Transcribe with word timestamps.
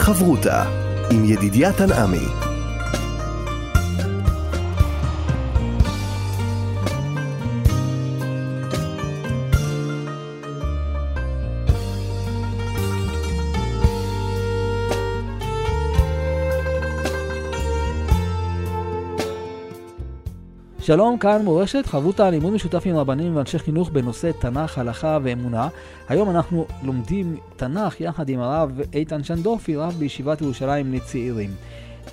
חברותה 0.00 0.64
עם 1.10 1.24
ידידיה 1.24 1.72
תנעמי 1.72 2.49
שלום, 20.82 21.18
כאן 21.18 21.42
מורשת, 21.44 21.86
חברותה 21.86 22.30
לימוד 22.30 22.52
משותף 22.52 22.82
עם 22.86 22.96
רבנים 22.96 23.36
ואנשי 23.36 23.58
חינוך 23.58 23.90
בנושא 23.90 24.30
תנ"ך, 24.40 24.78
הלכה 24.78 25.18
ואמונה. 25.22 25.68
היום 26.08 26.30
אנחנו 26.30 26.66
לומדים 26.82 27.36
תנ"ך 27.56 28.00
יחד 28.00 28.28
עם 28.28 28.40
הרב 28.40 28.80
איתן 28.94 29.24
שנדורפי, 29.24 29.76
רב 29.76 29.92
בישיבת 29.98 30.40
ירושלים 30.40 30.92
לצעירים. 30.92 31.50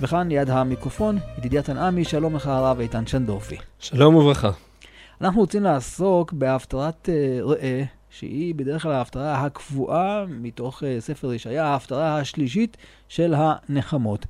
וכאן 0.02 0.27
ליד 0.27 0.49
המיקרופון, 0.49 1.17
ידידיה 1.38 1.62
תנעמי, 1.62 2.03
שלום 2.03 2.35
לך 2.35 2.48
הרב 2.48 2.80
איתן 2.80 3.07
שנדורפי. 3.07 3.57
שלום 3.80 4.16
וברכה. 4.16 4.52
אנחנו 5.21 5.41
רוצים 5.41 5.63
לעסוק 5.63 6.34
בהפטרת 6.34 7.09
uh, 7.09 7.43
ראה, 7.43 7.84
שהיא 8.09 8.55
בדרך 8.55 8.81
כלל 8.81 8.91
ההפטרה 8.91 9.45
הקבועה 9.45 10.26
מתוך 10.27 10.84
uh, 10.84 10.85
ספר 10.99 11.34
ישעיה, 11.34 11.65
ההפטרה 11.65 12.20
השלישית 12.20 12.77
של 13.07 13.34
הנחמות. 13.38 14.26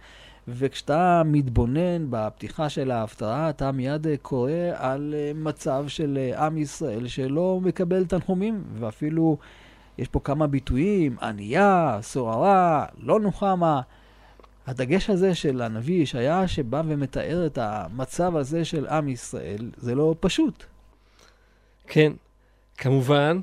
וכשאתה 0.47 1.21
מתבונן 1.25 2.05
בפתיחה 2.09 2.69
של 2.69 2.91
ההפטרה, 2.91 3.49
אתה 3.49 3.71
מיד 3.71 4.07
קורא 4.21 4.51
על 4.73 5.13
אה, 5.17 5.31
מצב 5.35 5.85
של 5.87 6.17
אה, 6.17 6.45
עם 6.45 6.57
ישראל 6.57 7.07
שלא 7.07 7.59
מקבל 7.63 8.05
תנחומים, 8.05 8.63
ואפילו 8.79 9.37
יש 9.97 10.07
פה 10.07 10.19
כמה 10.19 10.47
ביטויים, 10.47 11.15
ענייה, 11.21 11.99
סוערה, 12.01 12.85
לא 12.99 13.19
נוחמה. 13.19 13.81
הדגש 14.67 15.09
הזה 15.09 15.35
של 15.35 15.61
הנביא 15.61 16.01
ישעיה 16.01 16.47
שבא 16.47 16.81
ומתאר 16.85 17.45
את 17.45 17.57
המצב 17.61 18.35
הזה 18.35 18.65
של 18.65 18.87
עם 18.87 19.09
ישראל, 19.09 19.71
זה 19.77 19.95
לא 19.95 20.15
פשוט. 20.19 20.63
כן, 21.87 22.13
כמובן 22.77 23.39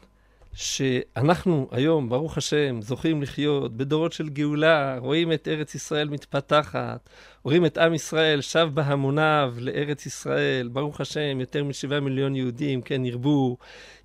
שאנחנו 0.55 1.69
היום, 1.71 2.09
ברוך 2.09 2.39
השם, 2.39 2.83
זוכים 2.83 3.23
לחיות 3.23 3.77
בדורות 3.77 4.13
של 4.13 4.29
גאולה, 4.29 4.99
רואים 4.99 5.33
את 5.33 5.49
ארץ 5.49 5.75
ישראל 5.75 6.09
מתפתחת, 6.09 7.09
רואים 7.43 7.67
את 7.67 7.79
עם 7.79 7.95
ישראל 7.95 8.41
שב 8.41 8.69
בהמוניו 8.75 9.55
לארץ 9.59 10.07
ישראל, 10.07 10.69
ברוך 10.69 11.01
השם, 11.01 11.41
יותר 11.41 11.65
משבעה 11.65 12.01
מיליון 12.01 12.37
יהודים, 12.37 12.83
כן 12.83 13.05
ירבו, 13.05 13.57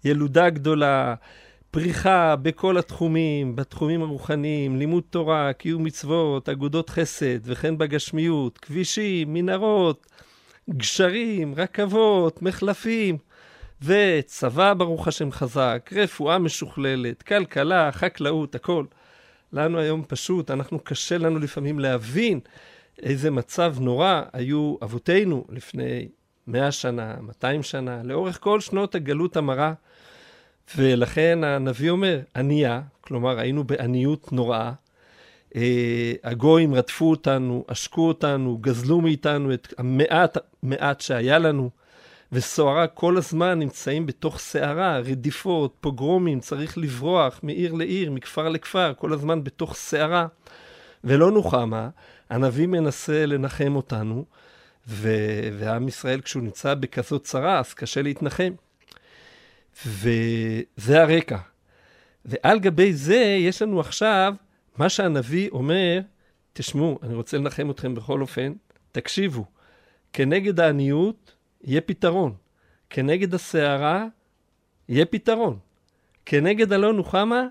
ילודה 0.06 0.50
גדולה, 0.50 1.16
פריחה 1.72 2.36
בכל 2.36 2.78
התחומים, 2.78 3.56
בתחומים 3.56 4.02
הרוחניים, 4.02 4.80
לימוד 4.80 5.04
תורה, 5.10 5.54
קיום 5.54 5.84
מצוות, 5.84 6.50
אגודות 6.50 6.90
חסד, 6.90 7.40
וכן 7.44 7.78
בגשמיות, 7.78 8.58
כבישים, 8.58 9.34
מנהרות, 9.34 10.08
גשרים, 10.70 11.54
רכבות, 11.58 12.42
מחלפים. 12.42 13.29
וצבא, 13.82 14.74
ברוך 14.74 15.08
השם, 15.08 15.32
חזק, 15.32 15.90
רפואה 15.96 16.38
משוכללת, 16.38 17.22
כלכלה, 17.22 17.92
חקלאות, 17.92 18.56
הכל. 18.56 18.86
לנו 19.54 19.80
היום 19.80 20.04
פשוט, 20.08 20.52
אנחנו, 20.52 20.80
קשה 20.80 21.18
לנו 21.18 21.40
לפעמים 21.40 21.80
להבין 21.80 22.40
איזה 23.04 23.32
מצב 23.32 23.76
נורא 23.80 24.22
היו 24.34 24.76
אבותינו 24.82 25.46
לפני 25.50 26.08
מאה 26.48 26.72
שנה, 26.72 27.16
200 27.22 27.64
שנה, 27.64 28.04
לאורך 28.04 28.40
כל 28.42 28.60
שנות 28.60 28.96
הגלות 28.96 29.38
המרה. 29.38 29.74
ולכן 30.78 31.44
הנביא 31.44 31.90
אומר, 31.90 32.20
ענייה, 32.36 32.82
כלומר 33.02 33.40
היינו 33.40 33.64
בעניות 33.64 34.32
נוראה. 34.32 34.72
אה, 35.56 36.14
הגויים 36.24 36.74
רדפו 36.74 37.10
אותנו, 37.10 37.66
עשקו 37.68 38.08
אותנו, 38.08 38.58
גזלו 38.58 39.02
מאיתנו 39.02 39.54
את 39.54 39.74
המעט 39.78 40.38
מעט 40.64 41.02
שהיה 41.02 41.40
לנו. 41.40 41.70
וסוערה 42.32 42.88
כל 42.88 43.18
הזמן 43.18 43.60
נמצאים 43.60 44.06
בתוך 44.06 44.40
סערה, 44.40 45.00
רדיפות, 45.00 45.78
פוגרומים, 45.82 46.40
צריך 46.40 46.78
לברוח 46.78 47.40
מעיר 47.44 47.74
לעיר, 47.74 48.12
מכפר 48.12 48.50
לכפר, 48.50 48.94
כל 48.98 49.14
הזמן 49.14 49.44
בתוך 49.44 49.76
סערה. 49.76 50.28
ולא 51.04 51.32
נוחמה, 51.32 51.90
הנביא 52.30 52.68
מנסה 52.68 53.26
לנחם 53.26 53.76
אותנו, 53.76 54.26
ו- 54.88 55.50
ועם 55.60 55.88
ישראל 55.88 56.22
כשהוא 56.22 56.44
נמצא 56.44 56.74
בכזאת 56.74 57.24
צרה, 57.24 57.60
אז 57.60 57.74
קשה 57.74 58.02
להתנחם. 58.02 58.54
וזה 59.86 61.02
הרקע. 61.02 61.38
ועל 62.26 62.60
גבי 62.60 62.94
זה 62.94 63.38
יש 63.40 63.62
לנו 63.62 63.80
עכשיו 63.80 64.34
מה 64.78 64.90
שהנביא 64.90 65.50
אומר, 65.50 66.00
תשמעו, 66.54 67.00
אני 67.04 67.14
רוצה 67.16 67.38
לנחם 67.38 67.72
אתכם 67.72 67.96
בכל 67.96 68.22
אופן, 68.22 68.54
תקשיבו, 68.92 69.46
כנגד 70.14 70.60
העניות 70.60 71.36
יהיה 71.64 71.82
פתרון. 71.82 72.34
כנגד 72.90 73.34
הסערה, 73.34 74.06
יהיה 74.90 75.06
פתרון. 75.06 75.60
כנגד 76.26 76.74
הלא 76.74 76.94
נוחמה, 76.94 77.48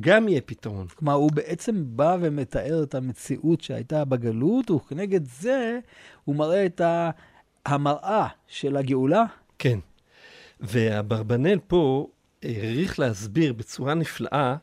גם 0.00 0.28
יהיה 0.28 0.40
פתרון. 0.40 0.88
כלומר, 0.88 1.12
הוא 1.12 1.30
בעצם 1.34 1.84
בא 1.86 2.16
ומתאר 2.20 2.82
את 2.82 2.94
המציאות 2.94 3.60
שהייתה 3.60 4.04
בגלות, 4.04 4.70
וכנגד 4.70 5.24
זה 5.24 5.78
הוא 6.24 6.36
מראה 6.36 6.66
את 6.66 6.80
המראה 7.66 8.28
של 8.46 8.76
הגאולה. 8.76 9.24
כן. 9.58 9.78
ואברבנאל 10.60 11.58
פה 11.66 12.08
העריך 12.42 12.98
להסביר 12.98 13.52
בצורה 13.52 13.94
נפלאה 13.94 14.56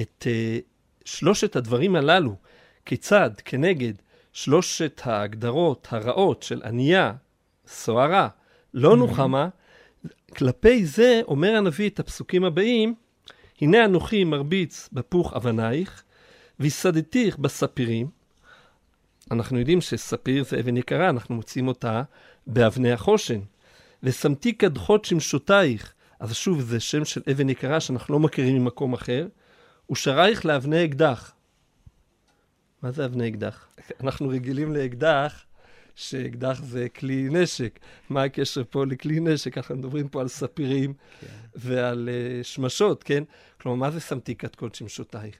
את 0.00 0.26
uh, 0.26 0.62
שלושת 1.04 1.56
הדברים 1.56 1.96
הללו, 1.96 2.36
כיצד 2.86 3.30
כנגד 3.44 3.92
שלושת 4.32 5.00
ההגדרות 5.04 5.88
הרעות 5.90 6.42
של 6.42 6.62
ענייה, 6.64 7.12
סוערה, 7.66 8.28
לא 8.74 8.96
נוחמה, 8.96 9.48
כלפי 10.36 10.86
זה 10.86 11.20
אומר 11.28 11.56
הנביא 11.56 11.90
את 11.90 12.00
הפסוקים 12.00 12.44
הבאים, 12.44 12.94
הנה 13.60 13.84
אנוכי 13.84 14.24
מרביץ 14.24 14.88
בפוך 14.92 15.34
אבנייך, 15.34 16.02
ויסדתיך 16.60 17.38
בספירים. 17.38 18.06
אנחנו 19.30 19.58
יודעים 19.58 19.80
שספיר 19.80 20.44
זה 20.44 20.60
אבן 20.60 20.76
יקרה, 20.76 21.10
אנחנו 21.10 21.34
מוצאים 21.34 21.68
אותה 21.68 22.02
באבני 22.46 22.92
החושן. 22.92 23.40
ושמתי 24.02 24.52
קדחות 24.52 25.04
שמשותייך, 25.04 25.92
אז 26.20 26.34
שוב, 26.34 26.60
זה 26.60 26.80
שם 26.80 27.04
של 27.04 27.22
אבן 27.32 27.48
יקרה 27.48 27.80
שאנחנו 27.80 28.14
לא 28.14 28.20
מכירים 28.20 28.62
ממקום 28.62 28.92
אחר, 28.92 29.26
ושרייך 29.90 30.46
לאבני 30.46 30.84
אקדח. 30.84 31.34
מה 32.82 32.90
זה 32.90 33.04
אבני 33.04 33.28
אקדח? 33.28 33.68
אנחנו 34.00 34.28
רגילים 34.28 34.72
לאקדח 34.72 35.44
שאקדח 35.94 36.62
זה 36.62 36.88
כלי 36.88 37.28
נשק. 37.30 37.78
מה 38.10 38.22
הקשר 38.22 38.62
פה 38.70 38.86
לכלי 38.86 39.20
נשק? 39.20 39.58
אנחנו 39.58 39.76
מדברים 39.76 40.08
פה 40.08 40.20
על 40.20 40.28
ספירים 40.28 40.94
כן. 41.20 41.26
ועל 41.54 42.08
uh, 42.08 42.44
שמשות, 42.44 43.02
כן? 43.02 43.24
כלומר, 43.60 43.76
מה 43.78 43.90
זה 43.90 44.00
שמתי 44.00 44.34
קדקוד 44.34 44.74
שמשותייך? 44.74 45.34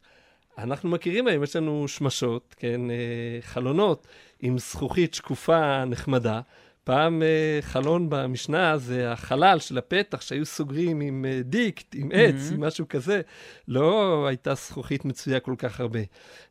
אנחנו 0.59 0.89
מכירים 0.89 1.27
היום, 1.27 1.45
יש 1.45 1.57
לנו 1.57 1.89
שמשות, 1.89 2.55
כן, 2.59 2.81
uh, 2.81 3.45
חלונות 3.47 4.07
עם 4.41 4.59
זכוכית 4.59 5.15
שקופה 5.15 5.85
נחמדה, 5.85 6.41
פעם 6.85 7.23
uh, 7.23 7.65
חלון 7.65 8.11
במשנה 8.11 8.79
זה 8.79 9.13
החלל 9.13 9.59
של 9.59 9.79
הפתח 9.79 10.21
שהיו 10.21 10.47
סוגרים 10.47 11.01
עם 11.01 11.25
uh, 11.25 11.43
דיקט, 11.43 11.95
עם 11.95 12.11
עץ, 12.13 12.35
mm-hmm. 12.35 12.55
עם 12.55 12.65
משהו 12.65 12.89
כזה. 12.89 13.21
לא 13.69 14.27
הייתה 14.27 14.55
זכוכית 14.55 15.05
מצויה 15.05 15.41
כל 15.41 15.55
כך 15.59 15.81
הרבה. 15.81 16.01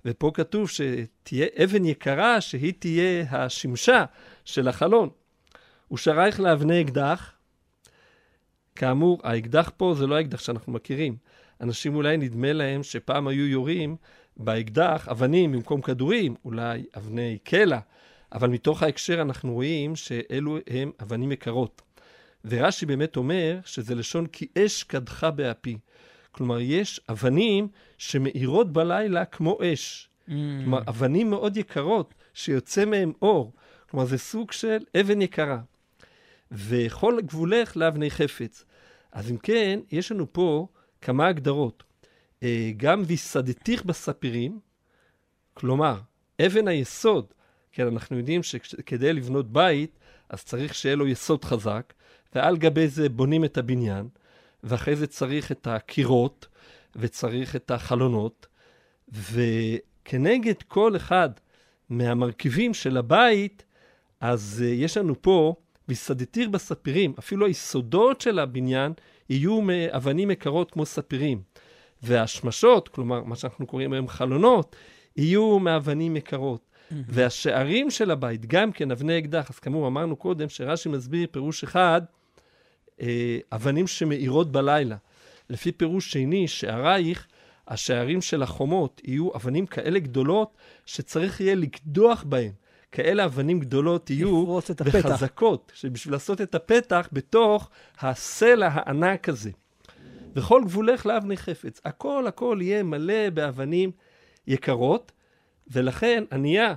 ופה 0.05 0.31
כתוב 0.33 0.69
שתהיה 0.69 1.47
אבן 1.63 1.85
יקרה 1.85 2.41
שהיא 2.41 2.73
תהיה 2.79 3.25
השמשה 3.31 4.05
של 4.45 4.67
החלון. 4.67 5.09
ושרייך 5.91 6.39
לאבני 6.39 6.81
אקדח. 6.81 7.31
כאמור, 8.75 9.19
האקדח 9.23 9.71
פה 9.77 9.93
זה 9.97 10.07
לא 10.07 10.15
האקדח 10.15 10.39
שאנחנו 10.39 10.73
מכירים. 10.73 11.15
אנשים 11.61 11.95
אולי 11.95 12.17
נדמה 12.17 12.53
להם 12.53 12.83
שפעם 12.83 13.27
היו 13.27 13.47
יורים 13.47 13.95
באקדח 14.37 15.07
אבנים 15.11 15.51
במקום 15.51 15.81
כדורים, 15.81 16.35
אולי 16.45 16.83
אבני 16.97 17.37
קלע. 17.43 17.79
אבל 18.33 18.49
מתוך 18.49 18.83
ההקשר 18.83 19.21
אנחנו 19.21 19.53
רואים 19.53 19.95
שאלו 19.95 20.57
הם 20.67 20.91
אבנים 21.01 21.31
יקרות. 21.31 21.81
ורש"י 22.45 22.85
באמת 22.85 23.15
אומר 23.15 23.59
שזה 23.65 23.95
לשון 23.95 24.25
כי 24.25 24.47
אש 24.57 24.83
קדחה 24.83 25.31
באפי. 25.31 25.77
כלומר, 26.31 26.59
יש 26.59 27.01
אבנים 27.09 27.67
שמאירות 27.97 28.73
בלילה 28.73 29.25
כמו 29.25 29.57
אש. 29.63 30.09
Mm. 30.27 30.31
כלומר, 30.63 30.81
אבנים 30.87 31.29
מאוד 31.29 31.57
יקרות 31.57 32.13
שיוצא 32.33 32.85
מהם 32.85 33.13
אור. 33.21 33.53
כלומר, 33.89 34.05
זה 34.05 34.17
סוג 34.17 34.51
של 34.51 34.77
אבן 34.99 35.21
יקרה. 35.21 35.59
וכל 36.51 37.19
גבולך 37.25 37.77
לאבני 37.77 38.11
חפץ. 38.11 38.65
אז 39.11 39.31
אם 39.31 39.37
כן, 39.37 39.79
יש 39.91 40.11
לנו 40.11 40.33
פה 40.33 40.67
כמה 41.01 41.27
הגדרות. 41.27 41.83
אה, 42.43 42.71
גם 42.77 43.03
ויסדתיך 43.07 43.85
בספירים, 43.85 44.59
כלומר, 45.53 45.99
אבן 46.45 46.67
היסוד 46.67 47.25
כן, 47.73 47.87
אנחנו 47.87 48.17
יודעים 48.17 48.43
שכדי 48.43 49.13
לבנות 49.13 49.51
בית, 49.51 49.99
אז 50.29 50.43
צריך 50.43 50.75
שיהיה 50.75 50.95
לו 50.95 51.07
יסוד 51.07 51.45
חזק, 51.45 51.93
ועל 52.35 52.57
גבי 52.57 52.87
זה 52.87 53.09
בונים 53.09 53.45
את 53.45 53.57
הבניין, 53.57 54.07
ואחרי 54.63 54.95
זה 54.95 55.07
צריך 55.07 55.51
את 55.51 55.67
הקירות, 55.67 56.47
וצריך 56.95 57.55
את 57.55 57.71
החלונות, 57.71 58.47
כנגד 60.05 60.61
כל 60.67 60.95
אחד 60.95 61.29
מהמרכיבים 61.89 62.73
של 62.73 62.97
הבית, 62.97 63.63
אז 64.19 64.63
uh, 64.63 64.65
יש 64.65 64.97
לנו 64.97 65.21
פה, 65.21 65.55
ויסדתיר 65.87 66.49
בספירים, 66.49 67.13
אפילו 67.19 67.45
היסודות 67.45 68.21
של 68.21 68.39
הבניין 68.39 68.93
יהיו 69.29 69.61
מאבנים 69.61 70.31
יקרות 70.31 70.71
כמו 70.71 70.85
ספירים. 70.85 71.41
והשמשות, 72.03 72.89
כלומר, 72.89 73.23
מה 73.23 73.35
שאנחנו 73.35 73.67
קוראים 73.67 73.93
היום 73.93 74.07
חלונות, 74.07 74.75
יהיו 75.17 75.59
מאבנים 75.59 76.15
יקרות. 76.15 76.72
והשערים 76.91 77.91
של 77.91 78.11
הבית, 78.11 78.45
גם 78.45 78.71
כן 78.71 78.91
אבני 78.91 79.19
אקדח, 79.19 79.49
אז 79.49 79.59
כאמור, 79.59 79.87
אמרנו 79.87 80.15
קודם 80.15 80.49
שרש"י 80.49 80.89
מסביר 80.89 81.27
פירוש 81.31 81.63
אחד, 81.63 82.01
אה, 83.01 83.37
אבנים 83.51 83.87
שמאירות 83.87 84.51
בלילה. 84.51 84.95
לפי 85.49 85.71
פירוש 85.71 86.11
שני, 86.11 86.47
שערייך, 86.47 87.27
השערים 87.67 88.21
של 88.21 88.43
החומות 88.43 89.01
יהיו 89.03 89.35
אבנים 89.35 89.65
כאלה 89.65 89.99
גדולות, 89.99 90.57
שצריך 90.85 91.41
יהיה 91.41 91.55
לקדוח 91.55 92.23
בהן. 92.23 92.51
כאלה 92.91 93.25
אבנים 93.25 93.59
גדולות 93.59 94.09
יהיו 94.09 94.59
וחזקות, 94.85 95.71
שבשביל 95.75 96.13
לעשות 96.13 96.41
את 96.41 96.55
הפתח 96.55 97.09
בתוך 97.11 97.69
הסלע 97.99 98.69
הענק 98.71 99.29
הזה. 99.29 99.51
וכל 100.35 100.61
גבולך 100.65 101.05
לאבני 101.05 101.37
חפץ. 101.37 101.81
הכל 101.85 102.27
הכל 102.27 102.59
יהיה 102.61 102.83
מלא 102.83 103.29
באבנים 103.29 103.91
יקרות, 104.47 105.11
ולכן 105.67 106.23
ענייה, 106.31 106.75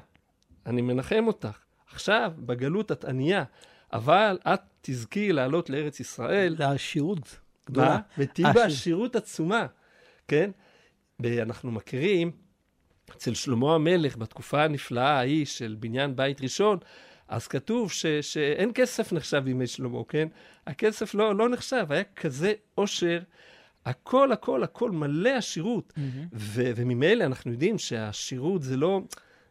אני 0.66 0.82
מנחם 0.82 1.24
אותך. 1.26 1.58
עכשיו, 1.92 2.32
בגלות 2.38 2.92
את 2.92 3.04
ענייה, 3.04 3.44
אבל 3.92 4.38
את 4.54 4.60
תזכי 4.80 5.32
לעלות 5.32 5.70
לארץ 5.70 6.00
ישראל. 6.00 6.56
לעשירות 6.58 7.38
גדולה. 7.66 7.98
ותהיי 8.18 8.52
בעשירות 8.52 9.16
עצומה, 9.16 9.66
כן? 10.28 10.50
ואנחנו 11.20 11.70
מכירים, 11.70 12.30
אצל 13.10 13.34
שלמה 13.34 13.74
המלך, 13.74 14.16
בתקופה 14.16 14.64
הנפלאה 14.64 15.18
ההיא 15.18 15.46
של 15.46 15.76
בניין 15.80 16.16
בית 16.16 16.40
ראשון, 16.40 16.78
אז 17.28 17.46
כתוב 17.46 17.92
ש, 17.92 18.06
שאין 18.06 18.70
כסף 18.74 19.12
נחשב 19.12 19.38
בימי 19.38 19.66
שלמה, 19.66 20.04
כן? 20.08 20.28
הכסף 20.66 21.14
לא, 21.14 21.34
לא 21.34 21.48
נחשב, 21.48 21.86
היה 21.90 22.04
כזה 22.04 22.52
עושר, 22.74 23.18
הכל, 23.86 24.32
הכל, 24.32 24.62
הכל 24.62 24.90
מלא 24.90 25.30
עשירות. 25.30 25.92
Mm-hmm. 25.96 26.00
ו- 26.32 26.70
וממילא 26.76 27.24
אנחנו 27.24 27.52
יודעים 27.52 27.78
שהעשירות 27.78 28.62
זה 28.62 28.76
לא, 28.76 29.00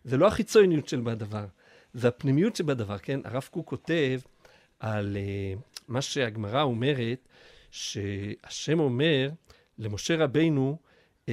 זה 0.04 0.18
לא 0.18 0.28
החיצוניות 0.28 0.88
של 0.88 1.02
הדבר, 1.08 1.46
זה 1.94 2.08
הפנימיות 2.08 2.56
שבדבר, 2.56 2.98
כן? 2.98 3.20
הרב 3.24 3.48
קוק 3.52 3.70
כותב 3.70 4.20
על 4.80 5.18
uh, 5.18 5.60
מה 5.88 6.02
שהגמרא 6.02 6.62
אומרת, 6.62 7.28
שהשם 7.72 8.80
אומר 8.80 9.30
למשה 9.78 10.16
רבינו, 10.16 10.78
uh, 11.26 11.30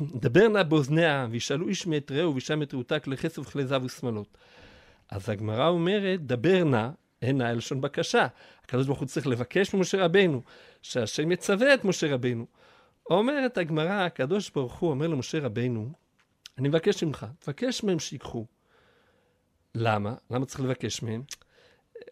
דבר 0.00 0.48
נא 0.48 0.62
באוזני 0.62 1.04
העם, 1.04 1.28
וישאלו 1.32 1.68
איש 1.68 1.86
מאת 1.86 2.12
רעהו 2.12 2.34
וישם 2.34 2.62
את 2.62 2.74
רעותה 2.74 2.98
כלי 2.98 3.16
כסף 3.16 3.38
וכלי 3.38 3.66
זהב 3.66 3.84
ושמאלות. 3.84 4.38
אז 5.10 5.28
הגמרא 5.28 5.68
אומרת, 5.68 6.26
דבר 6.26 6.64
נא, 6.64 6.88
אין 7.24 7.38
נא 7.38 7.44
לשון 7.44 7.80
בקשה. 7.80 8.26
הקדוש 8.64 8.86
ברוך 8.86 8.98
הוא 8.98 9.06
צריך 9.06 9.26
לבקש 9.26 9.74
ממשה 9.74 10.04
רבינו, 10.04 10.42
שהשם 10.82 11.32
יצווה 11.32 11.74
את 11.74 11.84
משה 11.84 12.14
רבינו. 12.14 12.46
אומרת 13.10 13.58
הגמרא, 13.58 14.04
הקדוש 14.04 14.50
ברוך 14.50 14.74
הוא 14.74 14.90
אומר 14.90 15.06
למשה 15.06 15.38
רבינו, 15.40 15.88
אני 16.58 16.68
מבקש 16.68 17.04
ממך, 17.04 17.26
תבקש 17.38 17.84
מהם 17.84 17.98
שיקחו. 17.98 18.46
למה? 19.74 20.14
למה 20.30 20.46
צריך 20.46 20.60
לבקש 20.60 21.02
מהם? 21.02 21.22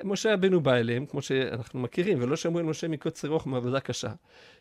משה 0.04 0.34
רבנו 0.34 0.60
בא 0.60 0.74
אליהם, 0.74 1.06
כמו 1.06 1.22
שאנחנו 1.22 1.80
מכירים, 1.80 2.22
ולא 2.22 2.36
שמעו 2.36 2.58
אל 2.58 2.64
משה 2.64 2.88
מקוצר 2.88 3.28
רוח 3.28 3.46
מעבודה 3.46 3.80
קשה. 3.80 4.12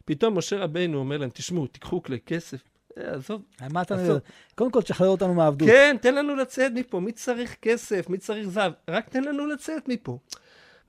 פתאום 0.05 0.37
משה 0.37 0.57
רבנו 0.57 0.97
אומר 0.97 1.17
להם, 1.17 1.29
תשמעו, 1.29 1.67
תיקחו 1.67 2.03
כלי 2.03 2.19
כסף, 2.25 2.63
אה, 2.97 3.13
עזוב. 3.13 3.41
מה 3.71 3.81
אתה 3.81 3.95
מדבר? 3.95 4.17
קודם 4.55 4.71
כל, 4.71 4.81
תשחרר 4.81 5.07
אותנו 5.07 5.33
מהעבדות. 5.33 5.69
כן, 5.69 5.95
תן 6.01 6.15
לנו 6.15 6.35
לצאת 6.35 6.71
מפה. 6.75 6.99
מי 6.99 7.11
צריך 7.11 7.55
כסף? 7.61 8.09
מי 8.09 8.17
צריך 8.17 8.47
זהב? 8.47 8.73
רק 8.87 9.09
תן 9.09 9.23
לנו 9.23 9.47
לצאת 9.47 9.87
מפה. 9.87 10.19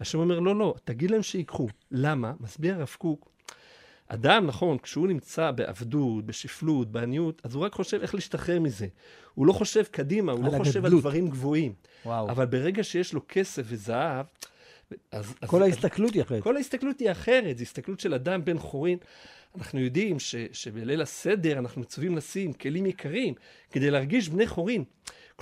השם 0.02 0.18
אומר, 0.18 0.40
לא, 0.40 0.56
לא, 0.56 0.74
תגיד 0.84 1.10
להם 1.10 1.22
שיקחו. 1.22 1.68
למה? 1.90 2.32
מסביר 2.40 2.74
הרב 2.74 2.96
קוק, 2.98 3.28
אדם, 4.08 4.46
נכון, 4.46 4.78
כשהוא 4.78 5.08
נמצא 5.08 5.50
בעבדות, 5.50 6.26
בשפלות, 6.26 6.92
בעניות, 6.92 7.42
אז 7.44 7.54
הוא 7.54 7.64
רק 7.64 7.72
חושב 7.72 8.00
איך 8.02 8.14
להשתחרר 8.14 8.60
מזה. 8.60 8.86
הוא 9.34 9.46
לא 9.46 9.52
חושב 9.52 9.82
קדימה, 9.82 10.32
הוא 10.32 10.40
לא 10.40 10.46
הגדלות. 10.46 10.66
חושב 10.66 10.84
על 10.84 10.98
דברים 10.98 11.28
גבוהים. 11.28 11.74
וואו. 12.06 12.30
אבל 12.30 12.46
ברגע 12.46 12.84
שיש 12.84 13.12
לו 13.12 13.20
כסף 13.28 13.62
וזהב, 13.66 14.26
אז... 15.12 15.34
כל 15.46 15.62
אז, 15.62 15.68
ההסתכלות 15.68 16.14
היא 16.14 16.22
אחרת. 16.22 16.42
כל 16.42 16.56
ההסתכלות 16.56 17.00
היא 17.00 17.10
אחרת, 17.10 17.58
זו 17.58 17.62
הסתכלות 17.62 18.00
של 18.00 18.14
אדם 18.14 18.44
בן 18.44 18.58
חורין. 18.58 18.98
אנחנו 19.58 19.80
יודעים 19.80 20.18
ש, 20.18 20.34
שבליל 20.52 21.02
הסדר 21.02 21.58
אנחנו 21.58 21.80
מצווים 21.80 22.16
לשים 22.16 22.52
כלים 22.52 22.86
יקרים 22.86 23.34
כדי 23.70 23.90
להרגיש 23.90 24.28
בני 24.28 24.46
חורין. 24.46 24.84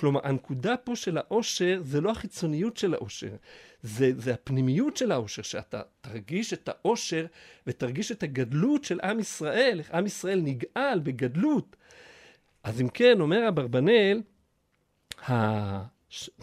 כלומר, 0.01 0.19
הנקודה 0.23 0.77
פה 0.77 0.95
של 0.95 1.17
העושר 1.17 1.81
זה 1.83 2.01
לא 2.01 2.11
החיצוניות 2.11 2.77
של 2.77 2.93
העושר, 2.93 3.35
זה, 3.81 4.11
זה 4.17 4.33
הפנימיות 4.33 4.97
של 4.97 5.11
העושר, 5.11 5.41
שאתה 5.41 5.81
תרגיש 6.01 6.53
את 6.53 6.69
העושר 6.69 7.25
ותרגיש 7.67 8.11
את 8.11 8.23
הגדלות 8.23 8.83
של 8.83 8.99
עם 9.03 9.19
ישראל, 9.19 9.79
איך 9.79 9.91
עם 9.91 10.05
ישראל 10.05 10.41
נגאל 10.41 10.99
בגדלות. 10.99 11.75
אז 12.63 12.81
אם 12.81 12.89
כן, 12.89 13.21
אומר 13.21 13.47
אברבנאל, 13.47 14.21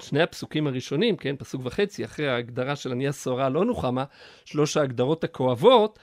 שני 0.01 0.23
הפסוקים 0.23 0.67
הראשונים, 0.67 1.17
כן, 1.17 1.37
פסוק 1.37 1.63
וחצי, 1.65 2.05
אחרי 2.05 2.29
ההגדרה 2.29 2.77
של 2.77 2.93
ענייה 2.93 3.13
סוהרה 3.13 3.49
לא 3.49 3.65
נוחמה, 3.65 4.05
שלוש 4.45 4.77
ההגדרות 4.77 5.25
הכואבות, 5.25 5.99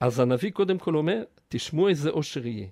אז 0.00 0.20
הנביא 0.20 0.50
קודם 0.50 0.78
כל 0.78 0.96
אומר, 0.96 1.22
תשמעו 1.48 1.88
איזה 1.88 2.10
עושר 2.10 2.46
יהיה. 2.46 2.66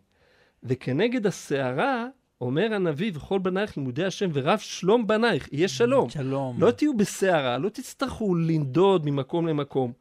וכנגד 0.63 1.27
הסערה, 1.27 2.07
אומר 2.41 2.75
הנביא, 2.75 3.13
וכל 3.15 3.39
בנייך 3.39 3.77
לימודי 3.77 4.05
השם 4.05 4.31
ורב 4.33 4.59
שלום 4.59 5.07
בנייך, 5.07 5.49
יהיה 5.53 5.69
שלום. 5.69 6.11
שלום. 6.11 6.61
לא 6.61 6.71
תהיו 6.71 6.97
בסערה, 6.97 7.59
לא 7.59 7.69
תצטרכו 7.69 8.35
לנדוד 8.35 9.07
ממקום 9.07 9.47
למקום. 9.47 9.93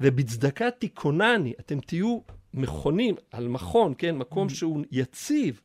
ובצדקה 0.00 0.70
תיכונני, 0.70 1.52
אתם 1.60 1.80
תהיו 1.80 2.18
מכונים 2.54 3.14
על 3.30 3.48
מכון, 3.48 3.94
כן? 3.98 4.16
מקום 4.16 4.48
שהוא 4.48 4.84
יציב, 4.90 5.60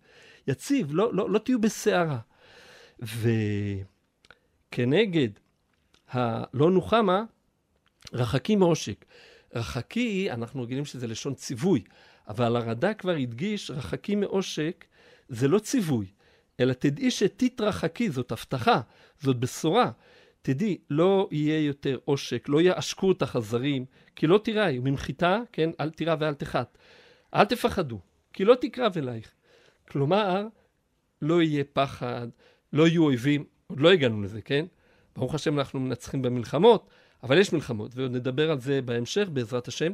יציב, 0.47 0.87
לא, 0.91 1.13
לא, 1.13 1.29
לא 1.29 1.39
תהיו 1.39 1.61
בסערה. 1.61 2.19
וכנגד 4.69 5.29
הלא 6.11 6.71
נוחמה, 6.71 7.23
רחקים 8.13 8.59
מעושק. 8.59 9.05
רחקי, 9.55 10.31
אנחנו 10.31 10.63
רגילים 10.63 10.85
שזה 10.85 11.07
לשון 11.07 11.33
ציווי, 11.33 11.83
אבל 12.27 12.55
הרד"ק 12.55 12.95
כבר 12.99 13.15
הדגיש, 13.15 13.71
רחקי 13.71 14.15
מעושק 14.15 14.85
זה 15.29 15.47
לא 15.47 15.59
ציווי, 15.59 16.05
אלא 16.59 16.73
תדעי 16.73 17.11
שתתרחקי, 17.11 18.09
זאת 18.09 18.31
הבטחה, 18.31 18.81
זאת 19.19 19.39
בשורה. 19.39 19.91
תדעי, 20.41 20.77
לא 20.89 21.27
יהיה 21.31 21.65
יותר 21.65 21.97
עושק, 22.05 22.49
לא 22.49 22.61
יעשקו 22.61 23.07
אותך 23.07 23.35
הזרים, 23.35 23.85
כי 24.15 24.27
לא 24.27 24.37
תיראי, 24.37 24.79
וממחיתה, 24.79 25.39
כן, 25.51 25.69
אל 25.79 25.89
תירא 25.89 26.15
ואל 26.19 26.33
תחת. 26.33 26.77
אל 27.33 27.45
תפחדו, 27.45 27.99
כי 28.33 28.45
לא 28.45 28.55
תקרב 28.61 28.97
אלייך. 28.97 29.31
כלומר, 29.89 30.47
לא 31.21 31.41
יהיה 31.41 31.63
פחד, 31.73 32.27
לא 32.73 32.87
יהיו 32.87 33.03
אויבים, 33.03 33.45
עוד 33.67 33.79
לא 33.79 33.91
הגענו 33.91 34.21
לזה, 34.21 34.41
כן? 34.41 34.65
ברוך 35.15 35.35
השם 35.35 35.59
אנחנו 35.59 35.79
מנצחים 35.79 36.21
במלחמות, 36.21 36.89
אבל 37.23 37.37
יש 37.37 37.53
מלחמות, 37.53 37.91
ועוד 37.95 38.11
נדבר 38.11 38.51
על 38.51 38.59
זה 38.59 38.81
בהמשך 38.81 39.29
בעזרת 39.33 39.67
השם. 39.67 39.93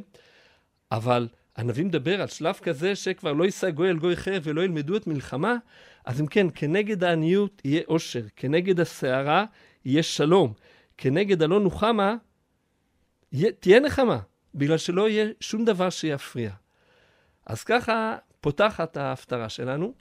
אבל 0.92 1.28
הנביא 1.56 1.84
מדבר 1.84 2.20
על 2.20 2.28
שלב 2.28 2.54
כזה 2.54 2.94
שכבר 2.94 3.32
לא 3.32 3.44
יישא 3.44 3.70
גוי 3.70 3.90
אל 3.90 3.96
גוי 3.98 4.16
חרב 4.16 4.42
ולא 4.44 4.64
ילמדו 4.64 4.96
את 4.96 5.06
מלחמה, 5.06 5.56
אז 6.04 6.20
אם 6.20 6.26
כן, 6.26 6.46
כנגד 6.54 7.04
העניות 7.04 7.62
יהיה 7.64 7.82
עושר, 7.86 8.22
כנגד 8.36 8.80
הסערה 8.80 9.44
יהיה 9.84 10.02
שלום, 10.02 10.52
כנגד 10.98 11.42
הלא 11.42 11.60
נוחמה 11.60 12.16
תהיה 13.60 13.80
נחמה, 13.80 14.18
בגלל 14.54 14.78
שלא 14.78 15.08
יהיה 15.08 15.26
שום 15.40 15.64
דבר 15.64 15.90
שיפריע. 15.90 16.50
אז 17.46 17.64
ככה 17.64 18.16
פותחת 18.40 18.96
ההפטרה 18.96 19.48
שלנו, 19.48 19.94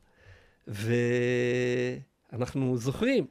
ואנחנו 2.32 2.78
זוכרים, 2.78 3.28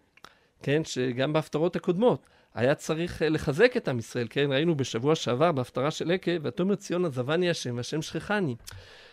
כן, 0.62 0.84
שגם 0.84 1.32
בהפטרות 1.32 1.76
הקודמות, 1.76 2.26
היה 2.54 2.74
צריך 2.74 3.22
אה, 3.22 3.28
לחזק 3.28 3.76
את 3.76 3.88
עם 3.88 3.98
ישראל, 3.98 4.26
כן? 4.30 4.52
ראינו 4.52 4.76
בשבוע 4.76 5.14
שעבר 5.14 5.52
בהפטרה 5.52 5.90
של 5.90 6.10
עקב, 6.10 6.38
ותאמר 6.42 6.74
ציון 6.74 7.04
עזבני 7.04 7.50
השם 7.50 7.76
והשם 7.76 8.02
שכחני. 8.02 8.56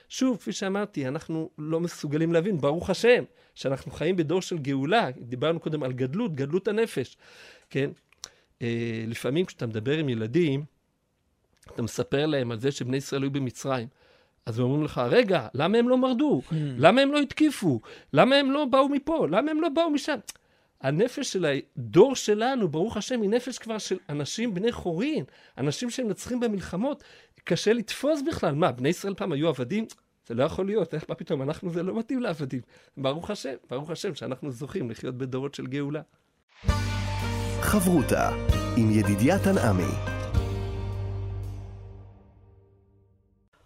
שוב, 0.10 0.38
כפי 0.38 0.52
שאמרתי, 0.52 1.08
אנחנו 1.08 1.50
לא 1.58 1.80
מסוגלים 1.80 2.34
להבין, 2.34 2.58
ברוך 2.58 2.90
השם, 2.90 3.24
שאנחנו 3.56 3.92
חיים 3.92 4.16
בדור 4.16 4.42
של 4.42 4.58
גאולה. 4.58 5.10
דיברנו 5.18 5.60
קודם 5.60 5.84
על 5.84 5.94
גדלות, 5.94 6.36
גדלות 6.36 6.68
הנפש, 6.68 7.18
כן? 7.70 7.90
אה, 8.62 9.04
לפעמים 9.08 9.46
כשאתה 9.46 9.68
מדבר 9.68 9.98
עם 9.98 10.10
ילדים, 10.10 10.66
אתה 11.74 11.82
מספר 11.82 12.26
להם 12.26 12.52
על 12.52 12.60
זה 12.60 12.72
שבני 12.72 12.98
ישראל 12.98 13.22
היו 13.24 13.32
במצרים. 13.32 13.88
אז 14.46 14.60
הם 14.60 14.66
אומרים 14.66 14.84
לך, 14.84 15.02
רגע, 15.10 15.48
למה 15.54 15.78
הם 15.78 15.90
לא 15.90 15.98
מרדו? 15.98 16.42
Hmm. 16.50 16.54
למה 16.78 17.02
הם 17.02 17.12
לא 17.12 17.20
התקיפו? 17.20 17.82
למה 18.14 18.36
הם 18.36 18.52
לא 18.52 18.66
באו 18.66 18.90
מפה? 18.90 19.28
למה 19.32 19.52
הם 19.52 19.62
לא 19.62 19.70
באו 19.70 19.90
משם? 19.90 20.18
הנפש 20.82 21.34
של 21.34 21.46
הדור 21.46 22.16
שלנו, 22.16 22.68
ברוך 22.68 22.98
השם, 22.98 23.22
היא 23.22 23.30
נפש 23.30 23.58
כבר 23.58 23.78
של 23.78 23.98
אנשים 24.10 24.54
בני 24.54 24.72
חורין, 24.72 25.24
אנשים 25.58 25.90
שמנצחים 25.90 26.40
במלחמות. 26.40 27.04
קשה 27.44 27.74
לתפוס 27.74 28.22
בכלל. 28.28 28.56
מה, 28.56 28.72
בני 28.72 28.90
ישראל 28.90 29.14
פעם 29.14 29.32
היו 29.32 29.48
עבדים? 29.48 29.86
זה 30.28 30.34
לא 30.34 30.44
יכול 30.44 30.66
להיות, 30.66 30.94
איך, 30.94 31.06
מה 31.10 31.16
פתאום, 31.16 31.42
אנחנו, 31.42 31.70
זה 31.70 31.84
לא 31.84 32.00
מתאים 32.00 32.22
לעבדים. 32.22 32.62
ברוך 32.98 33.30
השם, 33.30 33.54
ברוך 33.70 33.90
השם 33.90 34.16
שאנחנו 34.16 34.52
זוכים 34.52 34.92
לחיות 34.92 35.18
בדורות 35.18 35.54
של 35.54 35.68
גאולה. 35.68 36.02
חברותה 37.62 38.30
עם 38.78 38.92
ידידיה 38.92 39.40
תנעמי. 39.40 40.12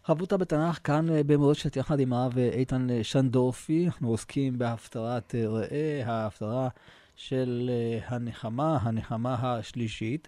חברותה 0.04 0.38
בתנ"ך 0.38 0.80
כאן 0.84 1.10
אה, 1.10 1.24
במורשת 1.24 1.76
יחד 1.76 2.00
עם 2.00 2.14
הרב 2.14 2.38
אה, 2.38 2.50
איתן 2.54 2.90
אה, 2.90 3.04
שנדורפי. 3.04 3.86
אנחנו 3.86 4.10
עוסקים 4.10 4.58
בהפטרת 4.58 5.36
ראה, 5.36 6.02
ההפטרה 6.06 6.68
של 7.16 7.70
הנחמה, 8.08 8.78
הנחמה 8.82 9.36
השלישית. 9.42 10.28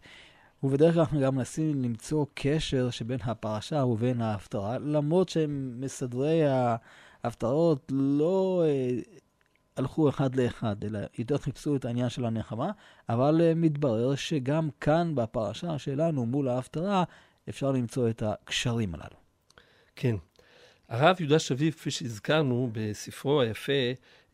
ובדרך 0.63 0.93
כלל 0.93 0.99
אנחנו 1.01 1.19
גם 1.19 1.35
מנסים 1.35 1.83
למצוא 1.83 2.25
קשר 2.33 2.89
שבין 2.89 3.19
הפרשה 3.23 3.83
ובין 3.83 4.21
ההפטרה, 4.21 4.77
למרות 4.79 5.29
שמסדרי 5.29 6.41
ההפטרות 7.23 7.91
לא 7.91 8.63
אה, 8.65 8.99
הלכו 9.77 10.09
אחד 10.09 10.35
לאחד, 10.35 10.83
אלא 10.83 10.99
יותר 11.17 11.37
חיפשו 11.37 11.75
את 11.75 11.85
העניין 11.85 12.09
של 12.09 12.25
הנחמה, 12.25 12.71
אבל 13.09 13.41
אה, 13.41 13.53
מתברר 13.55 14.15
שגם 14.15 14.69
כאן 14.81 15.15
בפרשה 15.15 15.77
שלנו 15.77 16.25
מול 16.25 16.47
ההפטרה 16.47 17.03
אפשר 17.49 17.71
למצוא 17.71 18.09
את 18.09 18.23
הקשרים 18.23 18.95
הללו. 18.95 19.17
כן. 19.95 20.15
הרב 20.89 21.15
יהודה 21.19 21.39
שביב, 21.39 21.73
כפי 21.73 21.91
שהזכרנו 21.91 22.69
בספרו 22.71 23.41
היפה, 23.41 23.71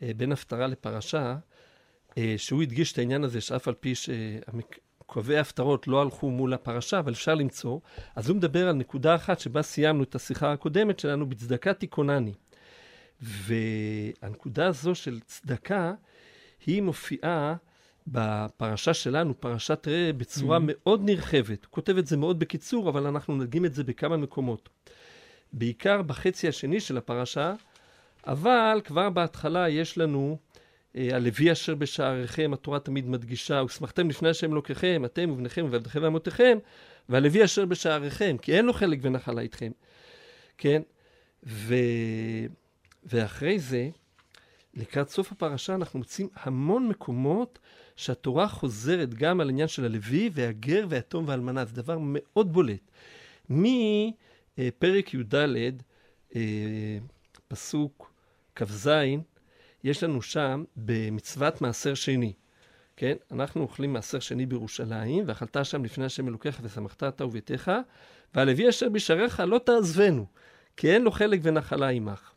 אה, 0.02 0.12
בין 0.18 0.32
הפטרה 0.32 0.68
לפרשה, 0.68 1.26
אה, 1.26 1.36
שהוא 2.38 2.62
הדגיש 2.62 2.92
את 2.92 2.98
העניין 2.98 3.24
הזה 3.24 3.42
שאף 3.42 3.68
על 3.68 3.74
פי 3.74 3.94
קובעי 5.06 5.38
ההפטרות 5.38 5.88
לא 5.88 6.02
הלכו 6.02 6.30
מול 6.30 6.54
הפרשה, 6.54 7.00
אבל 7.00 7.12
אפשר 7.12 7.36
למצוא. 7.36 7.80
אז 8.16 8.30
הוא 8.30 8.38
מדבר 8.38 8.68
על 8.68 8.76
נקודה 8.76 9.16
אחת 9.16 9.40
שבה 9.40 9.62
סיימנו 9.62 10.04
את 10.04 10.16
השיחה 10.16 10.54
הקודמת 10.54 11.00
שלנו, 11.00 11.30
בצדקה 11.30 11.74
תיכונני. 11.74 12.34
והנקודה 13.22 14.68
הזו 14.68 14.96
של 14.96 15.20
צדקה, 15.20 15.94
היא 16.66 16.82
מופיעה 16.82 17.56
בפרשה 18.08 18.94
שלנו, 18.94 19.42
פרשת 19.42 19.88
ראה, 19.88 20.14
בצורה 20.14 20.58
mm-hmm. 20.58 20.62
מאוד 20.66 21.02
נרחבת. 21.04 21.66
הוא 21.66 21.72
כותב 21.72 21.98
את 21.98 22.08
זה 22.08 22.18
מאוד 22.18 22.40
בקיצור, 22.40 22.90
אבל 22.90 23.08
אנחנו 23.08 23.36
נדגים 23.36 23.66
את 23.66 23.74
זה 23.74 23.84
בכמה 23.84 24.18
מקומות. 24.18 24.70
בעיקר 25.54 26.02
בחצי 26.02 26.48
השני 26.48 26.80
של 26.80 26.98
הפרשה, 26.98 27.54
אבל 28.28 28.82
כבר 28.84 29.10
בהתחלה 29.10 29.70
יש 29.70 29.98
לנו 29.98 30.38
אה, 30.40 30.63
הלוי 30.96 31.52
אשר 31.52 31.76
בשעריכם, 31.76 32.52
התורה 32.54 32.80
תמיד 32.80 33.08
מדגישה, 33.08 33.64
ושמחתם 33.64 34.10
לפני 34.10 34.30
השם 34.30 34.54
אלוקיכם, 34.54 35.06
אתם 35.06 35.30
ובניכם 35.32 35.66
ועבדיכם 35.70 36.00
ואמותיכם, 36.04 36.58
והלוי 37.10 37.44
אשר 37.44 37.66
בשעריכם, 37.66 38.36
כי 38.42 38.58
אין 38.58 38.66
לו 38.66 38.74
חלק 38.74 39.00
ונחלה 39.02 39.42
איתכם. 39.42 39.72
כן? 40.58 40.82
ו... 41.46 41.76
ואחרי 43.06 43.60
זה, 43.60 43.90
לקראת 44.74 45.10
סוף 45.10 45.32
הפרשה, 45.32 45.76
אנחנו 45.76 46.00
מוצאים 46.00 46.30
המון 46.36 46.88
מקומות 46.88 47.60
שהתורה 47.96 48.48
חוזרת 48.48 49.14
גם 49.14 49.42
על 49.42 49.50
עניין 49.50 49.68
של 49.68 49.86
הלוי 49.86 50.30
והגר 50.34 50.86
והיתום 50.90 51.28
והאלמנה. 51.28 51.66
זה 51.66 51.76
דבר 51.76 51.98
מאוד 52.02 52.54
בולט. 52.54 52.92
מפרק 53.50 55.14
י"ד, 55.14 55.36
אה, 56.36 56.98
פסוק 57.48 58.14
כ"ז, 58.56 58.90
יש 59.84 60.04
לנו 60.04 60.22
שם 60.22 60.64
במצוות 60.76 61.62
מעשר 61.62 61.94
שני. 61.94 62.34
כן? 62.98 63.16
אנחנו 63.32 63.62
אוכלים 63.62 63.94
מעשר 63.94 64.20
שני 64.20 64.46
בירושלים, 64.46 65.24
ואכלת 65.28 65.58
שם 65.66 65.86
לפני 65.86 66.06
השם 66.06 66.28
אלוקיך 66.28 66.60
ושמחת 66.64 67.04
אתה 67.04 67.26
וביתך, 67.26 67.72
והלוי 68.36 68.70
אשר 68.70 68.90
בשעריך 68.90 69.40
לא 69.40 69.60
תעזבנו, 69.66 70.26
כי 70.78 70.92
אין 70.92 71.02
לו 71.02 71.12
חלק 71.12 71.40
ונחלה 71.44 71.90
עמך. 71.90 72.32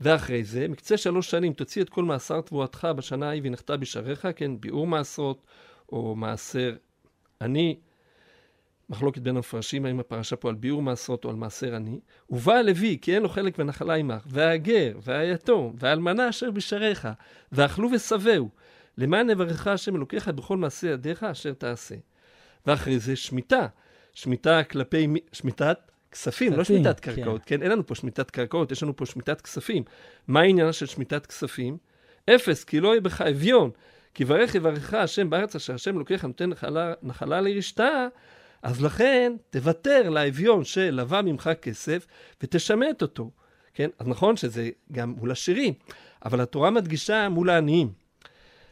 ואחרי 0.00 0.44
זה, 0.44 0.68
מקצה 0.68 0.96
שלוש 0.96 1.30
שנים 1.30 1.52
תוציא 1.52 1.82
את 1.82 1.88
כל 1.88 2.04
מעשר 2.04 2.40
תבואתך 2.40 2.88
בשנה 2.96 3.28
ההיא 3.28 3.42
ונחתה 3.44 3.76
בשעריך, 3.76 4.28
כן, 4.36 4.60
ביאור 4.60 4.86
מעשרות, 4.86 5.46
או 5.92 6.16
מעשר 6.16 6.76
עני, 7.40 7.76
מחלוקת 8.90 9.18
בין 9.18 9.36
המפרשים 9.36 9.86
האם 9.86 10.00
הפרשה 10.00 10.36
פה 10.36 10.48
על 10.48 10.54
ביאור 10.54 10.82
מעשרות 10.82 11.24
או 11.24 11.30
על 11.30 11.36
מעשר 11.36 11.74
עני. 11.74 12.00
ובא 12.30 12.54
הלוי 12.54 12.98
כי 13.02 13.14
אין 13.14 13.22
לו 13.22 13.28
חלק 13.28 13.58
ונחלה 13.58 13.94
עמך, 13.94 14.22
והגר, 14.26 14.92
והיתום, 15.02 15.74
והאלמנה 15.78 16.28
אשר 16.28 16.50
בשעריך, 16.50 17.08
ואכלו 17.52 17.88
ושבעו, 17.92 18.48
למען 18.98 19.30
יברכך 19.30 19.66
השם 19.66 19.96
אלוקיך 19.96 20.28
בכל 20.28 20.56
מעשה 20.56 20.88
ידיך 20.88 21.22
אשר 21.22 21.52
תעשה. 21.52 21.94
ואחרי 22.66 22.98
זה 22.98 23.16
שמיטה, 23.16 23.66
שמיטה 24.14 24.64
כלפי, 24.64 25.06
שמיטת 25.32 25.78
כספים, 26.12 26.52
לא 26.52 26.64
שמיטת 26.64 27.00
כן. 27.00 27.14
קרקעות, 27.14 27.42
כן. 27.44 27.56
כן? 27.56 27.62
אין 27.62 27.70
לנו 27.70 27.86
פה 27.86 27.94
שמיטת 27.94 28.30
קרקעות, 28.30 28.72
יש 28.72 28.82
לנו 28.82 28.96
פה 28.96 29.06
שמיטת 29.06 29.40
כספים. 29.40 29.82
מה 30.28 30.40
העניין 30.40 30.72
של 30.72 30.86
שמיטת 30.86 31.26
כספים? 31.26 31.78
אפס, 32.30 32.64
כי 32.64 32.80
לא 32.80 32.88
יהיה 32.88 33.00
בך 33.00 33.20
אביון. 33.20 33.70
כי 34.14 34.24
ברך 34.24 34.54
יברכך 34.54 34.94
השם 34.94 35.30
בארץ 35.30 35.56
אשר 35.56 35.74
השם 35.74 35.96
אלוקיך 35.96 36.24
נותן 36.24 36.50
נחלה, 36.50 36.94
נחלה 37.02 37.40
לירשתה, 37.40 38.06
אז 38.66 38.82
לכן 38.82 39.32
תוותר 39.50 40.10
לאביון 40.10 40.64
שלווה 40.64 41.22
ממך 41.22 41.50
כסף 41.62 42.06
ותשמט 42.42 43.02
אותו. 43.02 43.30
כן? 43.74 43.90
אז 43.98 44.06
נכון 44.08 44.36
שזה 44.36 44.70
גם 44.92 45.14
מול 45.18 45.30
עשירים, 45.30 45.74
אבל 46.24 46.40
התורה 46.40 46.70
מדגישה 46.70 47.28
מול 47.28 47.50
העניים. 47.50 47.92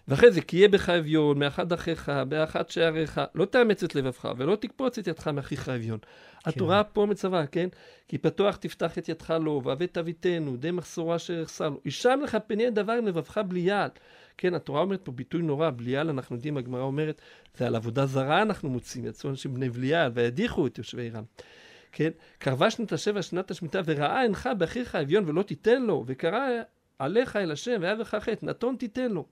ואחרי 0.09 0.31
זה, 0.31 0.41
כי 0.41 0.57
יהיה 0.57 0.69
בך 0.69 0.89
אביון, 0.89 1.39
מאחד 1.39 1.73
אחיך, 1.73 2.13
באחד 2.29 2.71
שעריך, 2.71 3.21
לא 3.35 3.45
תאמץ 3.45 3.83
את 3.83 3.95
לבבך, 3.95 4.29
ולא 4.37 4.57
תקפוץ 4.57 4.99
את 4.99 5.07
ידך 5.07 5.29
מאחיך 5.29 5.69
אביון. 5.69 5.99
כן. 5.99 6.51
התורה 6.51 6.85
פה 6.85 7.07
מצווה, 7.07 7.47
כן? 7.47 7.69
כי 8.09 8.19
פתוח 8.19 8.57
תפתח 8.57 8.99
את 8.99 9.09
ידך 9.09 9.35
לו, 9.41 9.63
ואהבה 9.65 9.87
תביתנו, 9.87 10.57
די 10.57 10.71
מחסורה 10.71 11.17
אשר 11.17 11.33
יחסר 11.33 11.69
לו. 11.69 11.81
הישם 11.85 12.21
לך 12.25 12.39
פני 12.47 12.71
דבר 12.71 12.93
עם 12.93 13.07
לבבך 13.07 13.39
בלי 13.49 13.61
יד. 13.61 13.91
כן, 14.39 14.55
התורה 14.55 14.81
אומרת 14.81 15.01
פה 15.03 15.13
ביטוי 15.13 15.43
נורא, 15.43 15.71
בליעל, 15.71 16.09
אנחנו 16.09 16.37
יודעים, 16.37 16.57
הגמרא 16.57 16.83
אומרת, 16.83 17.21
זה 17.57 17.67
על 17.67 17.77
עבודה 17.77 18.07
זרה 18.07 18.43
אנחנו 18.43 18.69
מוצאים, 18.69 19.07
יצאו 19.07 19.31
אנשים 19.31 19.55
בני 19.55 19.69
בליעל, 19.69 20.11
וידיחו 20.15 20.67
את 20.67 20.79
יושבי 20.79 21.03
עירם. 21.03 21.25
כן, 21.93 22.11
קרבה 22.39 22.71
שנת 22.71 22.93
השבע, 22.93 23.23
שנת 23.23 23.51
השמיטה, 23.51 23.81
וראה 23.85 24.23
עינך 24.23 24.49
באחיך 24.59 24.95
אביון 24.95 25.25
ולא 25.27 25.43
תיתן 25.43 25.83
לו, 25.83 26.05
וקרא 26.07 26.49
עליך 26.99 27.37
אל 27.37 27.53
השם, 27.53 27.77
והיה 27.81 27.97
בך 27.97 28.15
חטא, 28.15 28.47
נתון 28.47 28.77
תיתן 28.77 29.13
לו. 29.13 29.27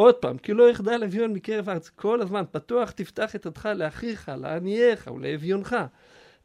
עוד 0.00 0.14
פעם, 0.14 0.38
כי 0.38 0.52
לא 0.52 0.70
יחדל 0.70 1.04
אביון 1.04 1.32
מקרב 1.32 1.68
הארץ, 1.68 1.88
כל 1.88 2.20
הזמן, 2.20 2.42
פתוח 2.50 2.90
תפתח 2.90 3.36
את 3.36 3.46
ידך 3.46 3.66
לאחיך, 3.66 4.32
לענייך 4.36 5.06
ולאביונך. 5.14 5.76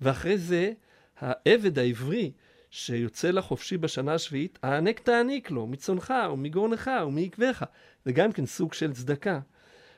ואחרי 0.01 0.37
זה, 0.37 0.71
העבד 1.19 1.79
העברי, 1.79 2.31
שיוצא 2.69 3.31
לחופשי 3.31 3.77
בשנה 3.77 4.13
השביעית, 4.13 4.59
הענק 4.63 4.99
תעניק 4.99 5.51
לו, 5.51 5.67
מצונך 5.67 6.13
ומגורנך 6.33 6.91
ומעקבך. 7.07 7.63
זה 8.05 8.11
גם 8.11 8.31
כן 8.31 8.45
סוג 8.45 8.73
של 8.73 8.93
צדקה. 8.93 9.39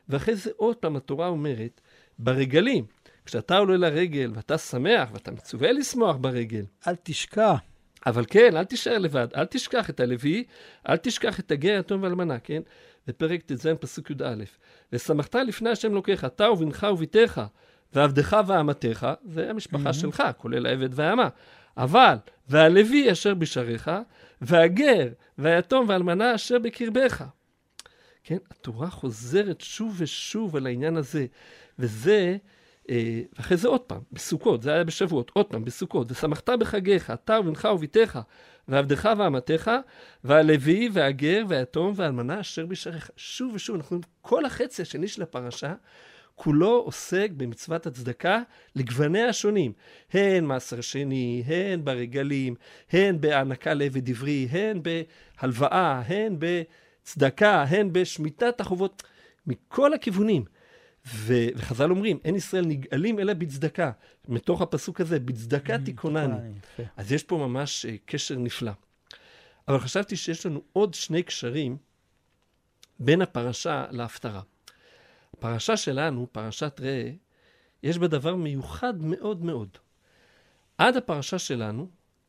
ואחרי 0.10 0.36
זה 0.36 0.52
עוד 0.58 0.76
פעם 0.76 0.96
התורה 0.96 1.28
אומרת, 1.28 1.82
ברגלים, 2.20 2.86
כשאתה 3.26 3.58
עולה 3.58 3.78
לרגל 3.78 4.32
ואתה 4.36 4.58
שמח 4.58 5.10
ואתה 5.14 5.32
מצווה 5.32 5.72
לשמוח 5.72 6.16
ברגל. 6.22 6.64
אל 6.88 6.96
תשכח. 7.04 7.60
אבל 8.06 8.26
כן, 8.28 8.58
אל 8.58 8.64
תישאר 8.64 8.98
לבד, 8.98 9.28
אל 9.36 9.46
תשכח 9.46 9.90
את 9.90 10.00
הלוי, 10.00 10.44
אל 10.90 10.98
תשכח 10.98 11.40
את 11.40 11.52
הגר, 11.52 11.78
יתום 11.80 12.04
ואלמנה, 12.04 12.40
כן? 12.40 12.62
בפרק 13.08 13.42
ט"ז, 13.42 13.68
פסוק 13.80 14.12
י"א. 14.12 14.44
ושמחת 14.94 15.36
לפני 15.36 15.70
השם 15.70 15.94
לוקח, 15.94 16.26
אתה 16.26 16.52
ובנך 16.52 16.88
וביתך, 16.94 17.42
ועבדך 17.94 18.38
ואמתך, 18.48 19.08
זה 19.26 19.50
המשפחה 19.50 19.90
mm-hmm. 19.90 19.94
שלך, 19.94 20.24
כולל 20.38 20.66
העבד 20.66 20.90
והאמה. 20.92 21.30
אבל, 21.78 22.16
והלוי 22.50 23.12
אשר 23.12 23.34
בשעריך, 23.34 23.92
והגר, 24.42 25.08
והיתום 25.38 25.90
והאלמנה 25.90 26.36
אשר 26.36 26.60
בקרבך. 26.60 27.24
כן, 28.24 28.38
התורה 28.52 28.90
חוזרת 28.90 29.62
שוב 29.62 29.96
ושוב 29.98 30.56
על 30.56 30.66
העניין 30.66 30.98
הזה, 30.98 31.26
וזה, 31.80 32.38
ואחרי 32.90 33.58
זה 33.58 33.68
עוד 33.68 33.82
פעם, 33.82 34.02
בסוכות, 34.12 34.62
זה 34.62 34.74
היה 34.74 34.84
בשבועות, 34.84 35.32
עוד 35.34 35.46
פעם, 35.46 35.66
בסוכות, 35.66 36.12
ושמחת 36.12 36.50
בחגיך, 36.50 37.12
אתה 37.12 37.40
ובנך 37.40 37.68
וביתך, 37.74 38.20
ועבדך 38.68 39.10
ואמתך, 39.18 39.72
והלוי 40.24 40.90
והגר 40.94 41.44
והיתום 41.48 41.94
והאלמנה 41.96 42.40
אשר 42.40 42.66
בשעריך. 42.66 43.10
שוב 43.16 43.52
ושוב, 43.56 43.76
אנחנו 43.76 44.00
כל 44.22 44.46
החצי 44.46 44.82
השני 44.82 45.08
של 45.08 45.22
הפרשה, 45.22 45.74
כולו 46.36 46.82
עוסק 46.86 47.30
במצוות 47.38 47.88
הצדקה 47.88 48.42
לגווניה 48.76 49.30
השונים, 49.30 49.74
הן 50.14 50.46
מעשר 50.46 50.82
שני, 50.82 51.44
הן 51.46 51.86
ברגלים, 51.86 52.56
הן 52.92 53.22
בהענקה 53.22 53.74
לעבד 53.74 54.10
עברי, 54.10 54.48
הן 54.52 54.82
בהלוואה, 54.84 56.02
הן 56.08 56.36
בצדקה, 56.40 57.64
הן 57.64 57.90
בשמיטת 57.94 58.62
החובות, 58.62 59.04
מכל 59.48 59.94
הכיוונים. 59.94 60.46
ו- 61.08 61.48
וחז"ל 61.56 61.92
אומרים, 61.92 62.20
אין 62.26 62.36
ישראל 62.36 62.66
נגאלים 62.66 63.20
אלא 63.20 63.34
בצדקה. 63.34 63.92
מתוך 64.28 64.62
הפסוק 64.62 65.02
הזה, 65.02 65.20
בצדקה 65.20 65.76
mm, 65.76 65.86
תיכונני. 65.86 66.36
אז 66.98 67.12
יש 67.12 67.24
פה 67.24 67.38
ממש 67.38 67.86
uh, 67.86 67.90
קשר 68.06 68.36
נפלא. 68.36 68.72
אבל 69.68 69.80
חשבתי 69.80 70.16
שיש 70.16 70.46
לנו 70.46 70.62
עוד 70.74 70.94
שני 70.94 71.24
קשרים 71.24 71.78
בין 73.00 73.22
הפרשה 73.22 73.86
להפטרה. 73.92 74.42
הפרשה 75.34 75.78
שלנו, 75.78 76.28
פרשת 76.32 76.80
ראה, 76.80 77.12
יש 77.84 77.98
בה 77.98 78.08
דבר 78.08 78.36
מיוחד 78.36 78.94
מאוד 79.02 79.44
מאוד. 79.44 79.70
עד 80.78 80.98
הפרשה 80.98 81.40
שלנו, 81.40 81.88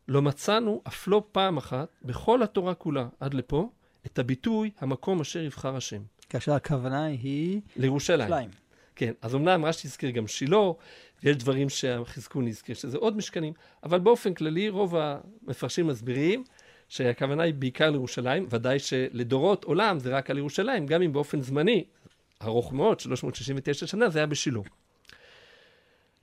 לא 0.09 0.23
מצאנו 0.23 0.83
אף 0.89 1.09
לא 1.09 1.23
פעם 1.33 1.57
אחת 1.57 1.89
בכל 2.03 2.43
התורה 2.43 2.75
כולה 2.75 3.09
עד 3.21 3.35
לפה 3.35 3.71
את 4.07 4.19
הביטוי 4.19 4.71
המקום 4.79 5.21
אשר 5.21 5.41
יבחר 5.41 5.77
השם. 5.77 6.03
כאשר 6.29 6.53
הכוונה 6.53 7.05
היא... 7.05 7.61
לירושלים. 7.77 8.66
כן, 8.97 9.13
אז 9.23 9.35
אמנם 9.35 9.65
רש"י 9.65 9.87
הזכיר 9.89 10.11
גם 10.11 10.27
שילה, 10.27 10.71
ויש 11.23 11.37
דברים 11.37 11.69
שהחזקון 11.69 12.49
הזכיר, 12.49 12.75
שזה 12.75 12.99
עוד 12.99 13.17
משכנים, 13.17 13.53
אבל 13.83 13.99
באופן 13.99 14.35
כללי 14.35 14.69
רוב 14.69 14.95
המפרשים 14.97 15.87
מסבירים 15.87 16.45
שהכוונה 16.89 17.43
היא 17.43 17.55
בעיקר 17.55 17.91
לירושלים, 17.91 18.47
ודאי 18.51 18.79
שלדורות 18.79 19.65
עולם 19.65 19.99
זה 19.99 20.17
רק 20.17 20.31
על 20.31 20.39
ירושלים, 20.39 20.87
גם 20.87 21.03
אם 21.03 21.13
באופן 21.13 21.41
זמני, 21.41 21.85
ארוך 22.43 22.73
מאוד, 22.73 23.01
369 23.01 23.87
שנה, 23.87 24.09
זה 24.09 24.19
היה 24.19 24.27
בשילה. 24.27 24.61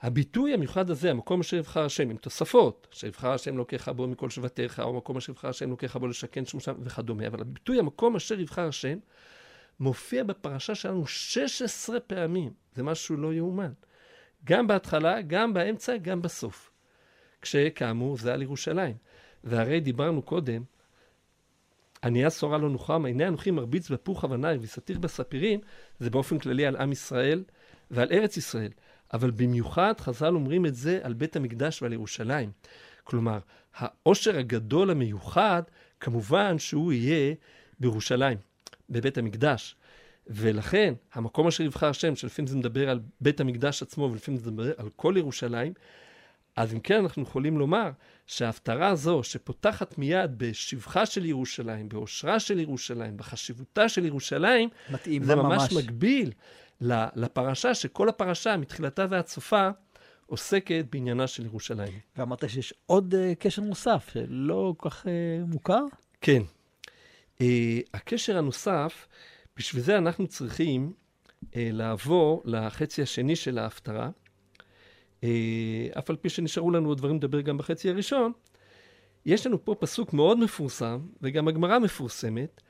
הביטוי 0.01 0.53
המיוחד 0.53 0.89
הזה, 0.89 1.11
המקום 1.11 1.39
אשר 1.39 1.57
יבחר 1.57 1.85
השם, 1.85 2.09
עם 2.09 2.17
תוספות, 2.17 2.87
שיבחר 2.91 3.31
השם 3.31 3.57
לוקח 3.57 3.89
בו 3.89 4.07
מכל 4.07 4.29
שבטיך, 4.29 4.79
או 4.79 4.93
מקום 4.93 5.17
אשר 5.17 5.31
יבחר 5.31 5.49
השם 5.49 5.69
לוקח 5.69 5.97
בו 5.97 6.07
לשכן 6.07 6.45
שמו 6.45 6.59
וכדומה, 6.79 7.27
אבל 7.27 7.41
הביטוי 7.41 7.79
המקום 7.79 8.15
אשר 8.15 8.39
יבחר 8.39 8.67
השם, 8.67 8.97
מופיע 9.79 10.23
בפרשה 10.23 10.75
שלנו 10.75 11.07
16 11.07 11.99
פעמים. 11.99 12.62
זה 12.75 12.83
משהו 12.83 13.17
לא 13.17 13.33
יאומן. 13.33 13.71
גם 14.45 14.67
בהתחלה, 14.67 15.21
גם 15.21 15.53
באמצע, 15.53 15.97
גם 15.97 16.21
בסוף. 16.21 16.71
כשכאמור 17.41 18.17
זה 18.17 18.33
על 18.33 18.41
ירושלים. 18.41 18.95
והרי 19.43 19.79
דיברנו 19.79 20.21
קודם, 20.21 20.63
ענייה 22.03 22.29
שורה 22.29 22.57
לא 22.57 22.69
נוחמה, 22.69 23.09
הנה 23.09 23.27
אנוכי 23.27 23.51
מרביץ 23.51 23.89
בפוך 23.89 24.23
אבני 24.23 24.57
וסתיר 24.61 24.99
בספירים, 24.99 25.59
זה 25.99 26.09
באופן 26.09 26.39
כללי 26.39 26.65
על 26.65 26.75
עם 26.75 26.91
ישראל 26.91 27.43
ועל 27.91 28.07
ארץ 28.11 28.37
ישראל. 28.37 28.71
אבל 29.13 29.31
במיוחד 29.31 29.93
חז"ל 29.99 30.35
אומרים 30.35 30.65
את 30.65 30.75
זה 30.75 30.99
על 31.03 31.13
בית 31.13 31.35
המקדש 31.35 31.81
ועל 31.81 31.93
ירושלים. 31.93 32.51
כלומר, 33.03 33.39
העושר 33.75 34.37
הגדול 34.37 34.89
המיוחד, 34.91 35.63
כמובן 35.99 36.59
שהוא 36.59 36.93
יהיה 36.93 37.35
בירושלים, 37.79 38.37
בבית 38.89 39.17
המקדש. 39.17 39.75
ולכן, 40.27 40.93
המקום 41.13 41.47
אשר 41.47 41.63
יבחר 41.63 41.89
השם, 41.89 42.15
שלפעמים 42.15 42.47
זה 42.47 42.57
מדבר 42.57 42.89
על 42.89 42.99
בית 43.21 43.39
המקדש 43.39 43.81
עצמו 43.81 44.09
ולפעמים 44.11 44.39
זה 44.39 44.51
מדבר 44.51 44.71
על 44.77 44.89
כל 44.95 45.13
ירושלים, 45.17 45.73
אז 46.55 46.73
אם 46.73 46.79
כן 46.79 46.99
אנחנו 46.99 47.23
יכולים 47.23 47.57
לומר 47.57 47.89
שההפטרה 48.27 48.87
הזו 48.87 49.23
שפותחת 49.23 49.97
מיד 49.97 50.31
בשבחה 50.37 51.05
של 51.05 51.25
ירושלים, 51.25 51.89
באושרה 51.89 52.39
של 52.39 52.59
ירושלים, 52.59 53.17
בחשיבותה 53.17 53.89
של 53.89 54.05
ירושלים, 54.05 54.69
זה 55.21 55.35
ממש, 55.35 55.73
ממש 55.73 55.83
מקביל 55.83 56.31
לפרשה, 57.15 57.73
שכל 57.73 58.09
הפרשה 58.09 58.57
מתחילתה 58.57 59.05
ועד 59.09 59.27
סופה 59.27 59.69
עוסקת 60.25 60.85
בעניינה 60.91 61.27
של 61.27 61.45
ירושלים. 61.45 61.99
ואמרת 62.17 62.49
שיש 62.49 62.73
עוד 62.85 63.13
uh, 63.13 63.35
קשר 63.39 63.61
נוסף 63.61 64.09
שלא 64.13 64.73
כל 64.77 64.89
כך 64.89 65.05
uh, 65.05 65.09
מוכר? 65.47 65.83
כן. 66.21 66.41
Uh, 67.37 67.41
הקשר 67.93 68.37
הנוסף, 68.37 69.07
בשביל 69.57 69.83
זה 69.83 69.97
אנחנו 69.97 70.27
צריכים 70.27 70.93
uh, 71.41 71.45
לעבור 71.55 72.41
לחצי 72.45 73.01
השני 73.01 73.35
של 73.35 73.57
ההפטרה. 73.57 74.09
Uh, 75.21 75.25
אף 75.99 76.09
על 76.09 76.15
פי 76.15 76.29
שנשארו 76.29 76.71
לנו 76.71 76.89
עוד 76.89 76.97
דברים 76.97 77.15
לדבר 77.15 77.41
גם 77.41 77.57
בחצי 77.57 77.89
הראשון, 77.89 78.31
יש 79.25 79.47
לנו 79.47 79.65
פה 79.65 79.75
פסוק 79.79 80.13
מאוד 80.13 80.39
מפורסם, 80.39 80.99
וגם 81.21 81.47
הגמרא 81.47 81.79
מפורסמת, 81.79 82.61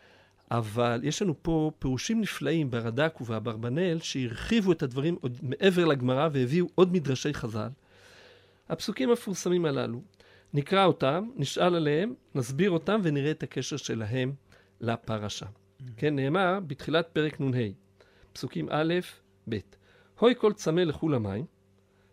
אבל 0.52 1.02
יש 1.04 1.22
לנו 1.22 1.34
פה 1.42 1.72
פירושים 1.80 2.22
נפלאים 2.22 2.72
ברד"ק 2.72 3.22
ובאברבנאל, 3.22 4.00
שהרחיבו 4.00 4.72
את 4.72 4.84
הדברים 4.84 5.18
עוד 5.22 5.38
מעבר 5.42 5.86
לגמרא 5.86 6.30
והביאו 6.32 6.68
עוד 6.76 6.94
מדרשי 6.94 7.34
חז"ל. 7.34 7.70
הפסוקים 8.70 9.10
המפורסמים 9.10 9.66
הללו, 9.66 10.02
נקרא 10.54 10.86
אותם, 10.86 11.30
נשאל 11.36 11.76
עליהם, 11.76 12.14
נסביר 12.36 12.72
אותם 12.72 13.00
ונראה 13.04 13.32
את 13.32 13.44
הקשר 13.44 13.78
שלהם 13.78 14.34
לפרשה. 14.82 15.46
כן, 15.98 16.16
נאמר 16.16 16.60
בתחילת 16.68 17.08
פרק 17.14 17.42
נ"ה, 17.42 17.58
פסוקים 18.34 18.68
א', 18.72 18.94
ב', 19.50 19.58
הוי 20.20 20.36
כל 20.38 20.54
צמא 20.54 20.82
לכו 20.82 21.10
למים, 21.10 21.46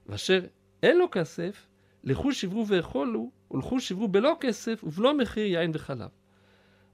ואשר 0.06 0.40
אין 0.82 0.98
לו 0.98 1.06
כסף, 1.12 1.66
לכו 2.04 2.32
שברו 2.32 2.66
ואכולו, 2.66 3.30
ולכו 3.50 3.80
שברו 3.80 4.08
בלא 4.08 4.36
כסף 4.40 4.84
ובלא 4.84 5.18
מחיר 5.18 5.46
יין 5.46 5.70
וחלב. 5.74 6.08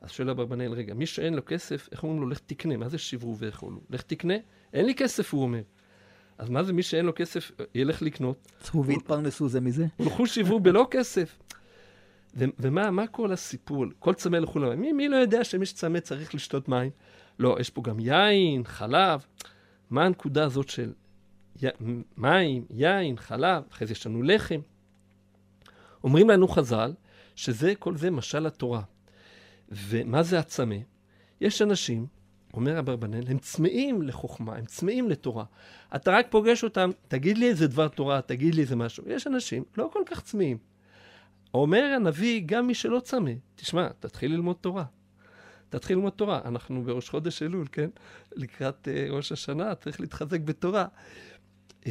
אז 0.00 0.10
שואל 0.10 0.30
אברבנאל, 0.30 0.72
רגע, 0.72 0.94
מי 0.94 1.06
שאין 1.06 1.34
לו 1.34 1.42
כסף, 1.46 1.88
איך 1.92 2.02
אומרים 2.02 2.20
לו, 2.20 2.28
לך 2.28 2.38
תקנה, 2.46 2.76
מה 2.76 2.88
זה 2.88 2.98
שברו 2.98 3.38
ואכולו? 3.38 3.80
לך 3.90 4.02
תקנה, 4.02 4.34
אין 4.72 4.86
לי 4.86 4.94
כסף, 4.94 5.34
הוא 5.34 5.42
אומר. 5.42 5.62
אז 6.38 6.50
מה 6.50 6.62
זה 6.62 6.72
מי 6.72 6.82
שאין 6.82 7.06
לו 7.06 7.12
כסף, 7.14 7.50
ילך 7.74 8.02
לקנות? 8.02 8.52
צאו 8.60 8.84
והתפרנסו 8.84 9.48
זה 9.48 9.60
מזה. 9.60 9.86
הלכו 9.98 10.26
שברו 10.26 10.60
בלא 10.60 10.86
כסף. 10.90 11.38
ומה 12.36 12.90
מה 12.90 13.06
כל 13.06 13.32
הסיפור? 13.32 13.84
כל 13.98 14.14
צמא 14.14 14.36
לכו 14.36 14.58
למים. 14.58 14.80
מי, 14.80 14.92
מי 14.92 15.08
לא 15.08 15.16
יודע 15.16 15.44
שמי 15.44 15.66
שצמא 15.66 16.00
צריך 16.00 16.34
לשתות 16.34 16.68
מים? 16.68 16.90
לא, 17.38 17.56
יש 17.60 17.70
פה 17.70 17.82
גם 17.82 18.00
יין, 18.00 18.64
חלב. 18.64 19.24
מה 19.90 20.04
הנקודה 20.04 20.44
הזאת 20.44 20.68
של 20.68 20.92
י- 21.62 21.66
מים, 22.16 22.64
יין, 22.70 23.16
חלב, 23.16 23.62
אחרי 23.70 23.86
זה 23.86 23.92
יש 23.92 24.06
לנו 24.06 24.22
לחם. 24.22 24.60
אומרים 26.04 26.30
לנו 26.30 26.48
חז"ל, 26.48 26.92
שזה, 27.36 27.74
כל 27.78 27.96
זה 27.96 28.10
משל 28.10 28.46
התורה. 28.46 28.82
ומה 29.68 30.22
זה 30.22 30.38
הצמא? 30.38 30.76
יש 31.40 31.62
אנשים, 31.62 32.06
אומר 32.54 32.78
אברבנאל, 32.78 33.24
הם 33.28 33.38
צמאים 33.38 34.02
לחוכמה, 34.02 34.56
הם 34.56 34.64
צמאים 34.64 35.10
לתורה. 35.10 35.44
אתה 35.96 36.10
רק 36.10 36.26
פוגש 36.30 36.64
אותם, 36.64 36.90
תגיד 37.08 37.38
לי 37.38 37.48
איזה 37.48 37.66
דבר 37.66 37.88
תורה, 37.88 38.20
תגיד 38.22 38.54
לי 38.54 38.62
איזה 38.62 38.76
משהו. 38.76 39.04
יש 39.06 39.26
אנשים 39.26 39.64
לא 39.76 39.90
כל 39.92 40.02
כך 40.06 40.20
צמאים. 40.20 40.58
אומר 41.56 41.92
הנביא, 41.96 42.42
גם 42.46 42.66
מי 42.66 42.74
שלא 42.74 43.00
צמא, 43.00 43.30
תשמע, 43.56 43.88
תתחיל 44.00 44.32
ללמוד 44.32 44.56
תורה. 44.60 44.84
תתחיל 45.68 45.96
ללמוד 45.96 46.12
תורה. 46.12 46.40
אנחנו 46.44 46.82
בראש 46.82 47.08
חודש 47.08 47.42
אלול, 47.42 47.66
כן? 47.72 47.90
לקראת 48.32 48.88
uh, 48.88 49.12
ראש 49.12 49.32
השנה, 49.32 49.74
צריך 49.74 50.00
להתחזק 50.00 50.40
בתורה. 50.40 50.86
Uh, 51.84 51.86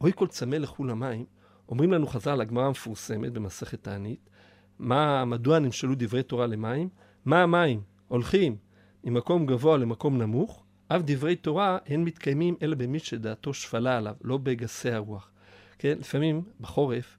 אוי 0.00 0.12
כל 0.14 0.26
צמא 0.26 0.56
לכו 0.56 0.84
למים, 0.84 1.24
אומרים 1.68 1.92
לנו 1.92 2.06
חז"ל, 2.06 2.40
הגמרא 2.40 2.66
המפורסמת 2.66 3.32
במסכת 3.32 3.82
תענית, 3.82 4.30
מה, 4.78 5.24
מדוע 5.24 5.58
נמשלו 5.58 5.94
דברי 5.96 6.22
תורה 6.22 6.46
למים? 6.46 6.88
מה 7.24 7.42
המים? 7.42 7.80
הולכים 8.08 8.56
ממקום 9.04 9.46
גבוה 9.46 9.76
למקום 9.76 10.18
נמוך, 10.18 10.64
אף 10.88 11.02
דברי 11.04 11.36
תורה 11.36 11.78
הן 11.86 12.04
מתקיימים 12.04 12.56
אלא 12.62 12.74
במי 12.74 12.98
שדעתו 12.98 13.54
שפלה 13.54 13.96
עליו, 13.96 14.14
לא 14.24 14.36
בגסי 14.36 14.90
הרוח. 14.90 15.30
כן, 15.78 15.96
לפעמים 15.98 16.42
בחורף 16.60 17.18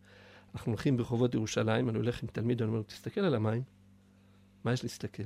אנחנו 0.56 0.72
הולכים 0.72 0.98
ברחובות 0.98 1.34
ירושלים, 1.34 1.90
אני 1.90 1.98
הולך 1.98 2.24
עם 2.24 2.30
תלמיד, 2.30 2.62
אני 2.62 2.68
אומר 2.68 2.78
לו, 2.78 2.84
תסתכל 2.84 3.22
על 3.22 3.36
המים. 3.36 3.64
מה 4.64 4.74
יש 4.74 4.84
להסתכל? 4.84 5.24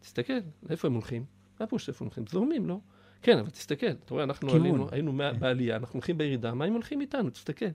תסתכל, 0.00 0.32
לאיפה 0.68 0.88
הם 0.88 0.94
הולכים? 0.94 1.24
מה 1.60 1.66
פירוש 1.66 1.88
איפה 1.88 2.04
הם 2.04 2.06
הולכים? 2.06 2.26
זורמים, 2.26 2.66
לא? 2.66 2.78
כן, 3.22 3.38
אבל 3.38 3.50
תסתכל, 3.50 3.86
אתה 3.86 4.14
רואה, 4.14 4.24
אנחנו 4.24 4.50
עלינו, 4.50 4.88
היינו 4.92 5.18
בעלייה, 5.38 5.76
אנחנו 5.76 5.94
הולכים 5.94 6.18
בירידה, 6.18 6.50
המים 6.50 6.72
הולכים 6.72 7.00
איתנו, 7.00 7.30
תסתכל. 7.30 7.66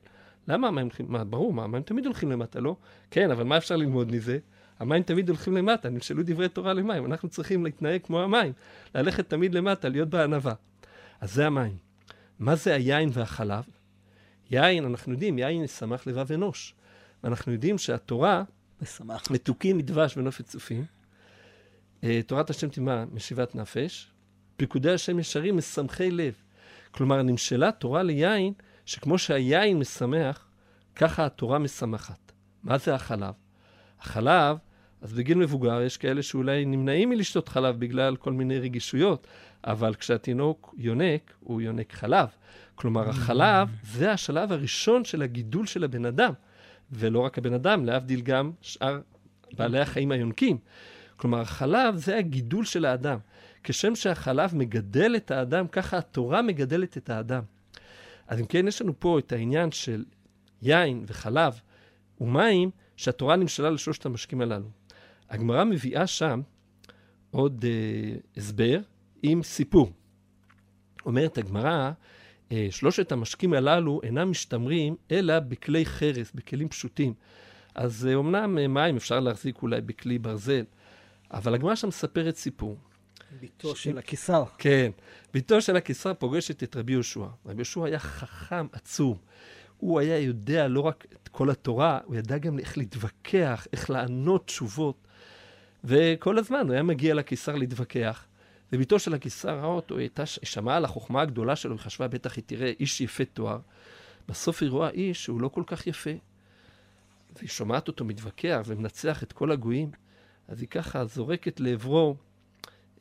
למה 0.47 0.67
המים 0.67 0.85
הולכים? 0.85 1.05
מה, 1.09 1.23
ברור, 1.23 1.53
מה, 1.53 1.63
המים 1.63 1.83
תמיד 1.83 2.05
הולכים 2.05 2.31
למטה, 2.31 2.59
לא? 2.59 2.75
כן, 3.11 3.31
אבל 3.31 3.43
מה 3.43 3.57
אפשר 3.57 3.75
ללמוד 3.75 4.11
מזה? 4.11 4.39
המים 4.79 5.03
תמיד 5.03 5.29
הולכים 5.29 5.57
למטה, 5.57 5.89
נמשלו 5.89 6.23
דברי 6.25 6.49
תורה 6.49 6.73
למים, 6.73 7.05
אנחנו 7.05 7.29
צריכים 7.29 7.65
להתנהג 7.65 8.01
כמו 8.03 8.21
המים, 8.21 8.53
ללכת 8.95 9.29
תמיד 9.29 9.53
למטה, 9.53 9.89
להיות 9.89 10.09
בענווה. 10.09 10.53
אז 11.21 11.33
זה 11.33 11.47
המים. 11.47 11.77
מה 12.39 12.55
זה 12.55 12.75
היין 12.75 13.09
והחלב? 13.13 13.63
יין, 14.51 14.85
אנחנו 14.85 15.11
יודעים, 15.11 15.39
יין 15.39 15.63
ישמח 15.63 16.07
לבב 16.07 16.31
אנוש. 16.31 16.75
ואנחנו 17.23 17.51
יודעים 17.51 17.77
שהתורה, 17.77 18.43
משמח. 18.81 19.31
מתוקים 19.31 19.77
מדבש 19.77 20.17
ונופת 20.17 20.45
צופים. 20.45 20.85
אה, 22.03 22.21
תורת 22.27 22.49
השם 22.49 22.69
תימא 22.69 23.03
משיבת 23.11 23.55
נפש, 23.55 24.11
פיקודי 24.57 24.91
השם 24.91 25.19
ישרים 25.19 25.57
משמחי 25.57 26.11
לב. 26.11 26.33
כלומר, 26.91 27.21
נמשלה 27.21 27.71
תורה 27.71 28.03
ליין 28.03 28.53
שכמו 28.85 29.17
שהיין 29.17 29.79
משמח, 29.79 30.47
ככה 30.95 31.25
התורה 31.25 31.59
משמחת. 31.59 32.31
מה 32.63 32.77
זה 32.77 32.95
החלב? 32.95 33.33
החלב, 33.99 34.57
אז 35.01 35.13
בגיל 35.13 35.37
מבוגר 35.37 35.81
יש 35.81 35.97
כאלה 35.97 36.23
שאולי 36.23 36.65
נמנעים 36.65 37.09
מלשתות 37.09 37.49
חלב 37.49 37.79
בגלל 37.79 38.15
כל 38.15 38.33
מיני 38.33 38.59
רגישויות, 38.59 39.27
אבל 39.63 39.95
כשהתינוק 39.95 40.75
יונק, 40.77 41.33
הוא 41.39 41.61
יונק 41.61 41.93
חלב. 41.93 42.27
כלומר, 42.75 43.09
החלב 43.09 43.69
זה 43.83 44.11
השלב 44.11 44.51
הראשון 44.51 45.05
של 45.05 45.21
הגידול 45.21 45.65
של 45.65 45.83
הבן 45.83 46.05
אדם, 46.05 46.33
ולא 46.95 47.19
רק 47.19 47.37
הבן 47.37 47.53
אדם, 47.53 47.85
להבדיל 47.85 48.21
גם 48.21 48.51
שאר 48.61 49.01
בעלי 49.57 49.79
החיים 49.79 50.11
היונקים. 50.11 50.57
כלומר, 51.15 51.41
החלב 51.41 51.95
זה 51.95 52.17
הגידול 52.17 52.65
של 52.65 52.85
האדם. 52.85 53.19
כשם 53.63 53.95
שהחלב 53.95 54.55
מגדל 54.55 55.15
את 55.15 55.31
האדם, 55.31 55.67
ככה 55.67 55.97
התורה 55.97 56.41
מגדלת 56.41 56.97
את 56.97 57.09
האדם. 57.09 57.43
אז 58.27 58.39
אם 58.39 58.45
כן, 58.45 58.67
יש 58.67 58.81
לנו 58.81 58.99
פה 58.99 59.19
את 59.19 59.31
העניין 59.31 59.71
של 59.71 60.05
יין 60.61 61.03
וחלב 61.07 61.59
ומים, 62.21 62.71
שהתורה 62.97 63.35
נמשלה 63.35 63.69
לשלושת 63.69 64.05
המשקים 64.05 64.41
הללו. 64.41 64.69
הגמרא 65.29 65.63
מביאה 65.63 66.07
שם 66.07 66.41
עוד 67.31 67.65
אה, 67.67 68.15
הסבר 68.37 68.79
עם 69.23 69.43
סיפור. 69.43 69.91
אומרת 71.05 71.37
הגמרא, 71.37 71.91
שלושת 72.71 73.11
המשקים 73.11 73.53
הללו 73.53 74.01
אינם 74.03 74.31
משתמרים 74.31 74.95
אלא 75.11 75.39
בכלי 75.39 75.85
חרס, 75.85 76.31
בכלים 76.35 76.69
פשוטים. 76.69 77.13
אז 77.75 78.07
אה, 78.09 78.15
אומנם 78.15 78.57
אה, 78.57 78.67
מים 78.67 78.95
אפשר 78.95 79.19
להחזיק 79.19 79.61
אולי 79.61 79.81
בכלי 79.81 80.19
ברזל, 80.19 80.63
אבל 81.31 81.53
הגמרא 81.53 81.75
שם 81.75 81.87
מספרת 81.87 82.35
סיפור. 82.35 82.77
ביתו 83.39 83.75
של 83.75 83.97
הקיסר. 83.97 84.43
כן, 84.57 84.91
ביתו 85.33 85.61
של 85.61 85.75
הקיסר 85.75 86.13
פוגשת 86.13 86.63
את 86.63 86.75
רבי 86.75 86.91
יהושע. 86.91 87.25
רבי 87.45 87.55
יהושע 87.55 87.85
היה 87.85 87.99
חכם 87.99 88.67
עצום. 88.71 89.17
הוא 89.77 89.99
היה 89.99 90.19
יודע 90.19 90.67
לא 90.67 90.79
רק 90.79 91.05
את 91.13 91.27
כל 91.27 91.49
התורה, 91.49 91.99
הוא 92.05 92.15
ידע 92.15 92.37
גם 92.37 92.59
איך 92.59 92.77
להתווכח, 92.77 93.67
איך 93.73 93.89
לענות 93.89 94.45
תשובות. 94.45 95.07
וכל 95.83 96.37
הזמן 96.37 96.65
הוא 96.67 96.73
היה 96.73 96.83
מגיע 96.83 97.13
לקיסר 97.13 97.55
להתווכח. 97.55 98.25
וביתו 98.73 98.99
של 98.99 99.13
הקיסר 99.13 99.57
ראה 99.59 99.65
אותו, 99.65 99.95
היא 99.95 100.01
הייתה, 100.01 100.25
שמעה 100.25 100.77
על 100.77 100.85
החוכמה 100.85 101.21
הגדולה 101.21 101.55
שלו, 101.55 101.71
היא 101.73 101.79
חשבה, 101.79 102.07
בטח 102.07 102.35
היא 102.35 102.43
תראה 102.47 102.71
איש 102.79 103.01
יפה 103.01 103.25
תואר. 103.25 103.59
בסוף 104.27 104.61
היא 104.61 104.69
רואה 104.69 104.89
איש 104.89 105.23
שהוא 105.23 105.41
לא 105.41 105.47
כל 105.47 105.63
כך 105.67 105.87
יפה. 105.87 106.09
והיא 107.35 107.49
שומעת 107.49 107.87
אותו 107.87 108.05
מתווכח 108.05 108.61
ומנצח 108.65 109.23
את 109.23 109.33
כל 109.33 109.51
הגויים. 109.51 109.91
אז 110.47 110.61
היא 110.61 110.67
ככה 110.69 111.05
זורקת 111.05 111.59
לעברו 111.59 112.15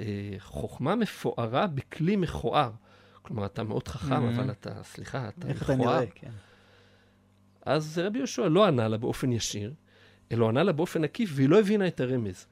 אה, 0.01 0.07
חוכמה 0.39 0.97
מפוארה 0.97 1.67
בכלי 1.67 2.17
מכוער. 2.17 2.71
כלומר, 3.23 3.47
אתה 3.47 3.63
מאוד 3.63 3.89
חכם, 3.89 4.15
Mhm. 4.29 4.35
אבל 4.35 4.51
אתה, 4.51 4.83
סליחה, 4.83 5.29
אתה 5.29 5.49
איך 5.49 5.63
אתה 5.63 5.77
מכוער. 5.77 5.97
נראה, 6.01 6.07
כן. 6.15 6.31
אז 7.63 7.99
רבי 8.05 8.19
יהושע 8.19 8.49
לא 8.49 8.67
ענה 8.67 8.89
לה 8.89 8.97
באופן 8.99 9.33
ישיר, 9.33 9.75
אלא 10.33 10.49
ענה 10.49 10.63
לה 10.63 10.73
באופן 10.73 11.05
עקיף, 11.05 11.31
והיא 11.35 11.49
לא 11.49 11.61
הבינה 11.61 11.87
את 11.89 12.01
הרמז. 12.01 12.47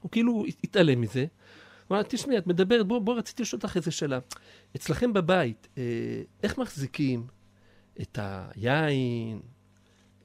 הוא 0.00 0.10
כאילו 0.10 0.44
התעלם 0.64 1.00
מזה. 1.00 1.26
הוא 1.92 1.98
אמר, 1.98 2.08
תשמעי, 2.08 2.38
את 2.38 2.46
מדברת, 2.46 2.86
בוא, 2.86 2.98
בוא, 2.98 3.18
רציתי 3.18 3.42
לשאול 3.42 3.60
אותך 3.62 3.76
איזה 3.76 3.90
שאלה. 3.90 4.18
אצלכם 4.76 5.12
בבית, 5.12 5.68
אה, 5.78 6.22
איך 6.42 6.58
מחזיקים 6.58 7.26
את 8.00 8.18
היין, 8.22 9.40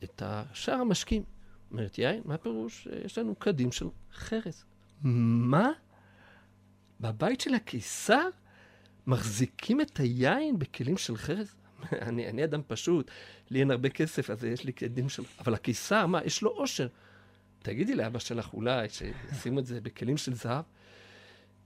את 0.04 0.22
שאר 0.54 0.74
המשקים? 0.74 1.24
אומרת, 1.72 1.98
יין? 1.98 2.22
מה 2.26 2.34
הפירוש? 2.34 2.88
אה, 2.88 3.00
יש 3.06 3.18
לנו 3.18 3.36
קדים 3.36 3.72
של 3.72 3.86
חרס. 4.14 4.66
מה? 5.02 5.72
בבית 7.00 7.42
של 7.42 7.54
הקיסר 7.54 8.30
מחזיקים 9.08 9.82
את 9.82 10.00
היין 10.00 10.60
בכלים 10.60 10.98
של 10.98 11.18
חרס? 11.18 11.56
אני, 12.08 12.28
אני 12.30 12.44
אדם 12.44 12.62
פשוט, 12.68 13.12
לי 13.50 13.60
אין 13.60 13.72
הרבה 13.72 13.90
כסף, 13.90 14.30
אז 14.30 14.44
יש 14.44 14.64
לי 14.64 14.72
קדים 14.72 15.10
של... 15.10 15.24
אבל 15.40 15.54
הקיסר, 15.54 16.06
מה, 16.06 16.24
יש 16.26 16.42
לו 16.42 16.50
עושר. 16.50 16.88
תגידי 17.60 17.96
לאבא 17.96 18.20
שלך 18.20 18.54
אולי, 18.54 18.88
שישימו 18.90 19.60
את 19.60 19.66
זה 19.66 19.82
בכלים 19.82 20.18
של 20.18 20.34
זהב. 20.34 20.64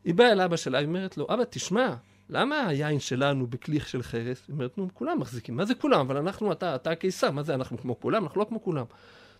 היא 0.04 0.16
באה 0.16 0.32
אל 0.32 0.42
אבא 0.42 0.56
שלה, 0.56 0.78
היא 0.78 0.88
אומרת 0.88 1.18
לו, 1.18 1.28
אבא, 1.34 1.44
תשמע, 1.50 1.96
למה 2.30 2.68
היין 2.68 3.00
שלנו 3.00 3.48
בכלי 3.48 3.80
של 3.80 4.04
חרס? 4.04 4.44
היא 4.48 4.54
אומרת, 4.54 4.78
נו, 4.78 4.90
כולם 4.94 5.20
מחזיקים. 5.20 5.56
מה 5.56 5.66
זה 5.66 5.76
כולם? 5.76 6.00
אבל 6.00 6.18
אנחנו, 6.18 6.52
אתה, 6.52 6.76
אתה 6.76 6.92
הקיסר, 6.92 7.32
מה 7.32 7.44
זה, 7.44 7.54
אנחנו 7.54 7.78
כמו 7.78 8.00
כולם? 8.00 8.24
אנחנו 8.24 8.40
לא 8.40 8.46
כמו 8.46 8.64
כולם. 8.64 8.86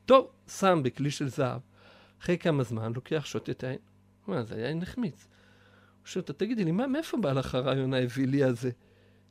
טוב, 0.06 0.28
שם 0.48 0.80
בכלי 0.84 1.12
של 1.12 1.28
זהב. 1.28 1.60
אחרי 2.22 2.38
כמה 2.38 2.64
זמן, 2.64 2.92
לוקח, 2.96 3.26
שותה 3.26 3.52
את 3.52 3.64
היין. 3.64 3.80
מה, 4.28 4.44
זה 4.44 4.56
יין 4.56 4.80
נחמיץ. 4.80 5.28
הוא 6.02 6.08
שואל 6.08 6.22
אותה, 6.22 6.34
תגידי 6.34 6.64
לי, 6.64 6.72
מה, 6.72 6.88
מאיפה 6.88 7.18
בא 7.18 7.32
לך 7.32 7.56
הרעיון 7.56 7.94
האווילי 7.94 8.44
הזה? 8.44 8.72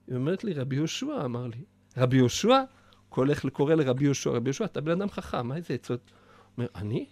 היא 0.07 0.16
אומרת 0.16 0.45
לי, 0.45 0.53
רבי 0.53 0.77
יהושע 0.77 1.25
אמר 1.25 1.47
לי. 1.47 1.64
רבי 1.97 2.16
יהושע? 2.16 2.62
הוא 3.09 3.25
לקורא 3.45 3.75
לרבי 3.75 4.05
יהושע, 4.05 4.31
רבי 4.31 4.49
יהושע, 4.49 4.64
אתה 4.64 4.81
בן 4.81 4.90
אדם 4.90 5.11
חכם, 5.11 5.47
מה 5.47 5.57
איזה 5.57 5.75
עצות? 5.75 6.01
הוא 6.11 6.53
אומר, 6.57 6.69
אני? 6.75 7.07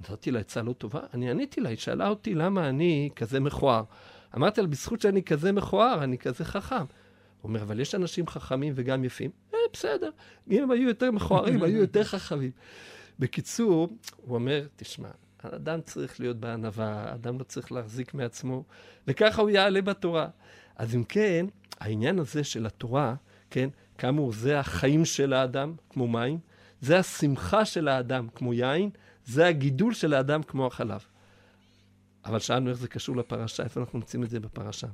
נתתי 0.00 0.30
לה 0.30 0.40
עצה 0.40 0.62
לא 0.62 0.72
טובה? 0.72 1.00
אני 1.14 1.30
עניתי 1.30 1.60
לה, 1.60 1.68
היא 1.68 1.78
שאלה 1.78 2.08
אותי 2.08 2.34
למה 2.34 2.68
אני 2.68 3.10
כזה 3.16 3.40
מכוער. 3.40 3.84
אמרתי 4.36 4.60
לה, 4.60 4.66
בזכות 4.66 5.00
שאני 5.00 5.22
כזה 5.22 5.52
מכוער, 5.52 6.04
אני 6.04 6.18
כזה 6.18 6.44
חכם. 6.44 6.76
הוא 6.76 6.84
אומר, 7.48 7.62
אבל 7.62 7.80
יש 7.80 7.94
אנשים 7.94 8.26
חכמים 8.26 8.72
וגם 8.76 9.04
יפים. 9.04 9.30
אה, 9.54 9.58
בסדר, 9.72 10.10
אם 10.50 10.62
הם 10.62 10.70
היו 10.70 10.88
יותר 10.88 11.10
מכוערים, 11.10 11.62
היו 11.62 11.76
יותר 11.76 12.04
חכמים. 12.04 12.50
בקיצור, 13.18 13.88
הוא 14.16 14.34
אומר, 14.34 14.66
תשמע, 14.76 15.08
האדם 15.42 15.80
צריך 15.80 16.20
להיות 16.20 16.36
בענווה, 16.36 17.10
האדם 17.10 17.38
לא 17.38 17.44
צריך 17.44 17.72
להחזיק 17.72 18.14
מעצמו, 18.14 18.64
וככה 19.08 19.42
הוא 19.42 19.50
יעלה 19.50 19.82
בתורה. 19.82 20.28
אז 20.76 20.94
אם 20.94 21.04
כן, 21.04 21.46
העניין 21.80 22.18
הזה 22.18 22.44
של 22.44 22.66
התורה, 22.66 23.14
כן, 23.50 23.68
כאמור, 23.98 24.32
זה 24.32 24.58
החיים 24.58 25.04
של 25.04 25.32
האדם, 25.32 25.74
כמו 25.90 26.08
מים, 26.08 26.38
זה 26.80 26.98
השמחה 26.98 27.64
של 27.64 27.88
האדם, 27.88 28.28
כמו 28.34 28.54
יין, 28.54 28.90
זה 29.26 29.46
הגידול 29.46 29.94
של 29.94 30.14
האדם, 30.14 30.42
כמו 30.42 30.66
החלב. 30.66 31.04
אבל 32.24 32.38
שאלנו 32.38 32.70
איך 32.70 32.78
זה 32.78 32.88
קשור 32.88 33.16
לפרשה, 33.16 33.62
איפה 33.62 33.80
אנחנו 33.80 33.98
מוצאים 33.98 34.24
את 34.24 34.30
זה 34.30 34.40
בפרשה. 34.40 34.86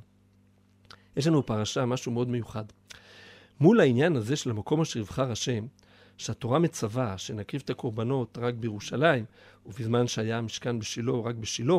יש 1.17 1.27
לנו 1.27 1.45
פרשה, 1.45 1.85
משהו 1.85 2.11
מאוד 2.11 2.29
מיוחד. 2.29 2.65
מול 3.59 3.79
העניין 3.79 4.15
הזה 4.15 4.35
של 4.35 4.49
המקום 4.49 4.81
אשר 4.81 4.99
יבחר 4.99 5.31
השם, 5.31 5.65
שהתורה 6.17 6.59
מצווה 6.59 7.17
שנקריב 7.17 7.61
את 7.65 7.69
הקורבנות 7.69 8.37
רק 8.41 8.53
בירושלים, 8.53 9.25
ובזמן 9.65 10.07
שהיה 10.07 10.37
המשכן 10.37 10.79
בשילה, 10.79 11.11
רק 11.23 11.35
בשילה, 11.35 11.73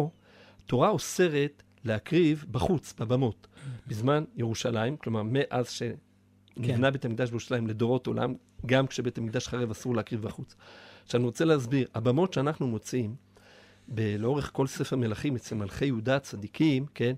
התורה 0.64 0.88
אוסרת 0.88 1.62
להקריב 1.84 2.44
בחוץ, 2.50 2.94
בבמות, 2.98 3.46
בזמן 3.86 4.24
ירושלים, 4.36 4.96
כלומר, 4.96 5.22
מאז 5.22 5.70
שנבנה 5.70 6.90
בית 6.90 7.04
המקדש 7.04 7.28
בירושלים 7.28 7.66
לדורות 7.66 8.06
עולם, 8.06 8.34
גם 8.66 8.86
כשבית 8.86 9.18
המקדש 9.18 9.48
חרב 9.48 9.70
אסור 9.70 9.94
להקריב 9.94 10.22
בחוץ. 10.22 10.56
עכשיו, 11.04 11.18
אני 11.18 11.26
רוצה 11.26 11.44
להסביר, 11.44 11.88
הבמות 11.94 12.32
שאנחנו 12.32 12.66
מוצאים, 12.66 13.14
ב- 13.88 14.16
לאורך 14.18 14.50
כל 14.52 14.66
ספר 14.66 14.96
מלכים, 14.96 15.36
אצל 15.36 15.54
מלכי 15.54 15.86
יהודה 15.86 16.16
הצדיקים, 16.16 16.86
כן, 16.94 17.14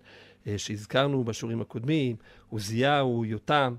אה, 0.46 0.58
שהזכרנו 0.58 1.24
בשיעורים 1.24 1.60
הקודמים, 1.60 2.16
עוזיהו, 2.50 3.24
יותם, 3.24 3.74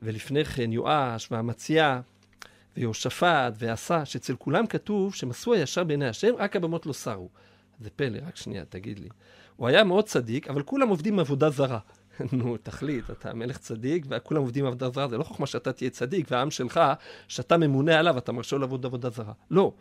ולפני 0.00 0.44
כן 0.44 0.72
יואש 0.72 1.32
ואמציה, 1.32 2.00
ויהושפט 2.76 3.54
ועשה, 3.58 4.04
שאצל 4.04 4.36
כולם 4.36 4.66
כתוב 4.66 5.14
עשו 5.30 5.54
הישר 5.54 5.84
בעיני 5.84 6.08
השם, 6.08 6.34
רק 6.38 6.56
הבמות 6.56 6.86
לא 6.86 6.92
סרו. 6.92 7.28
זה 7.80 7.90
פלא, 7.96 8.18
רק 8.26 8.36
שנייה, 8.36 8.64
תגיד 8.64 8.98
לי. 8.98 9.08
הוא 9.56 9.68
היה 9.68 9.84
מאוד 9.84 10.04
צדיק, 10.04 10.48
אבל 10.48 10.62
כולם 10.62 10.88
עובדים 10.88 11.18
עבודה 11.18 11.50
זרה. 11.50 11.78
נו, 12.32 12.56
תחליט, 12.56 13.10
אתה 13.10 13.34
מלך 13.34 13.58
צדיק, 13.58 14.06
וכולם 14.08 14.40
עובדים 14.40 14.66
עבודה 14.66 14.90
זרה, 14.90 15.08
זה 15.08 15.18
לא 15.18 15.24
חוכמה 15.24 15.46
שאתה 15.46 15.72
תהיה 15.72 15.90
צדיק, 15.90 16.26
והעם 16.30 16.50
שלך, 16.50 16.80
שאתה 17.28 17.56
ממונה 17.56 17.98
עליו, 17.98 18.18
אתה 18.18 18.32
מרשה 18.32 18.58
לעבוד 18.58 18.86
עבודה 18.86 19.10
זרה. 19.10 19.32
לא. 19.50 19.72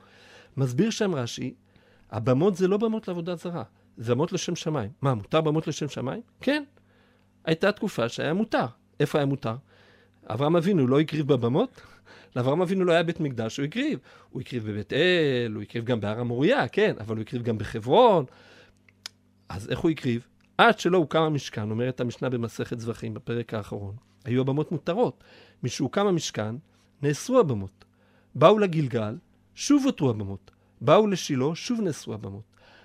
מסביר 0.57 0.89
שם 0.89 1.15
רש"י, 1.15 1.53
הבמות 2.11 2.55
זה 2.55 2.67
לא 2.67 2.77
במות 2.77 3.07
לעבודה 3.07 3.35
זרה, 3.35 3.63
זה 3.97 4.15
במות 4.15 4.31
לשם 4.31 4.55
שמיים. 4.55 4.89
מה, 5.01 5.13
מותר 5.13 5.41
במות 5.41 5.67
לשם 5.67 5.89
שמיים? 5.89 6.21
כן. 6.41 6.63
הייתה 7.45 7.71
תקופה 7.71 8.09
שהיה 8.09 8.33
מותר. 8.33 8.65
איפה 8.99 9.17
היה 9.17 9.25
מותר? 9.25 9.55
אברהם 10.27 10.55
אבינו 10.55 10.87
לא 10.87 10.99
הקריב 10.99 11.27
בבמות? 11.27 11.81
לאברהם 12.35 12.61
אבינו 12.61 12.85
לא 12.85 12.91
היה 12.91 13.03
בית 13.03 13.19
מקדש, 13.19 13.57
הוא 13.57 13.65
הקריב. 13.65 13.99
הוא 14.29 14.41
הקריב 14.41 14.71
בבית 14.71 14.93
אל, 14.93 15.51
הוא 15.55 15.63
הקריב 15.63 15.85
גם 15.85 15.99
בהר 15.99 16.19
המוריה, 16.19 16.67
כן, 16.67 16.95
אבל 16.99 17.15
הוא 17.15 17.21
הקריב 17.21 17.43
גם 17.43 17.57
בחברון. 17.57 18.25
אז 19.49 19.69
איך 19.69 19.79
הוא 19.79 19.91
הקריב? 19.91 20.27
עד 20.67 20.79
שלא 20.79 20.97
הוקם 20.97 21.21
המשכן, 21.21 21.71
אומרת 21.71 21.99
המשנה 21.99 22.29
במסכת 22.29 22.79
זבחים 22.79 23.13
בפרק 23.13 23.53
האחרון, 23.53 23.95
היו 24.25 24.41
הבמות 24.41 24.71
מותרות. 24.71 25.23
משהוקם 25.63 26.07
המשכן, 26.07 26.55
נאסרו 27.01 27.39
הבמות. 27.39 27.85
באו 28.35 28.59
לגלגל, 28.59 29.17
שוב 29.55 29.85
הותרו 29.85 30.09
הבמות. 30.09 30.51
באו 30.81 31.07
לשילה, 31.07 31.45
שוב 31.55 31.81
נאסרו 31.81 32.13
הבמות. 32.13 32.43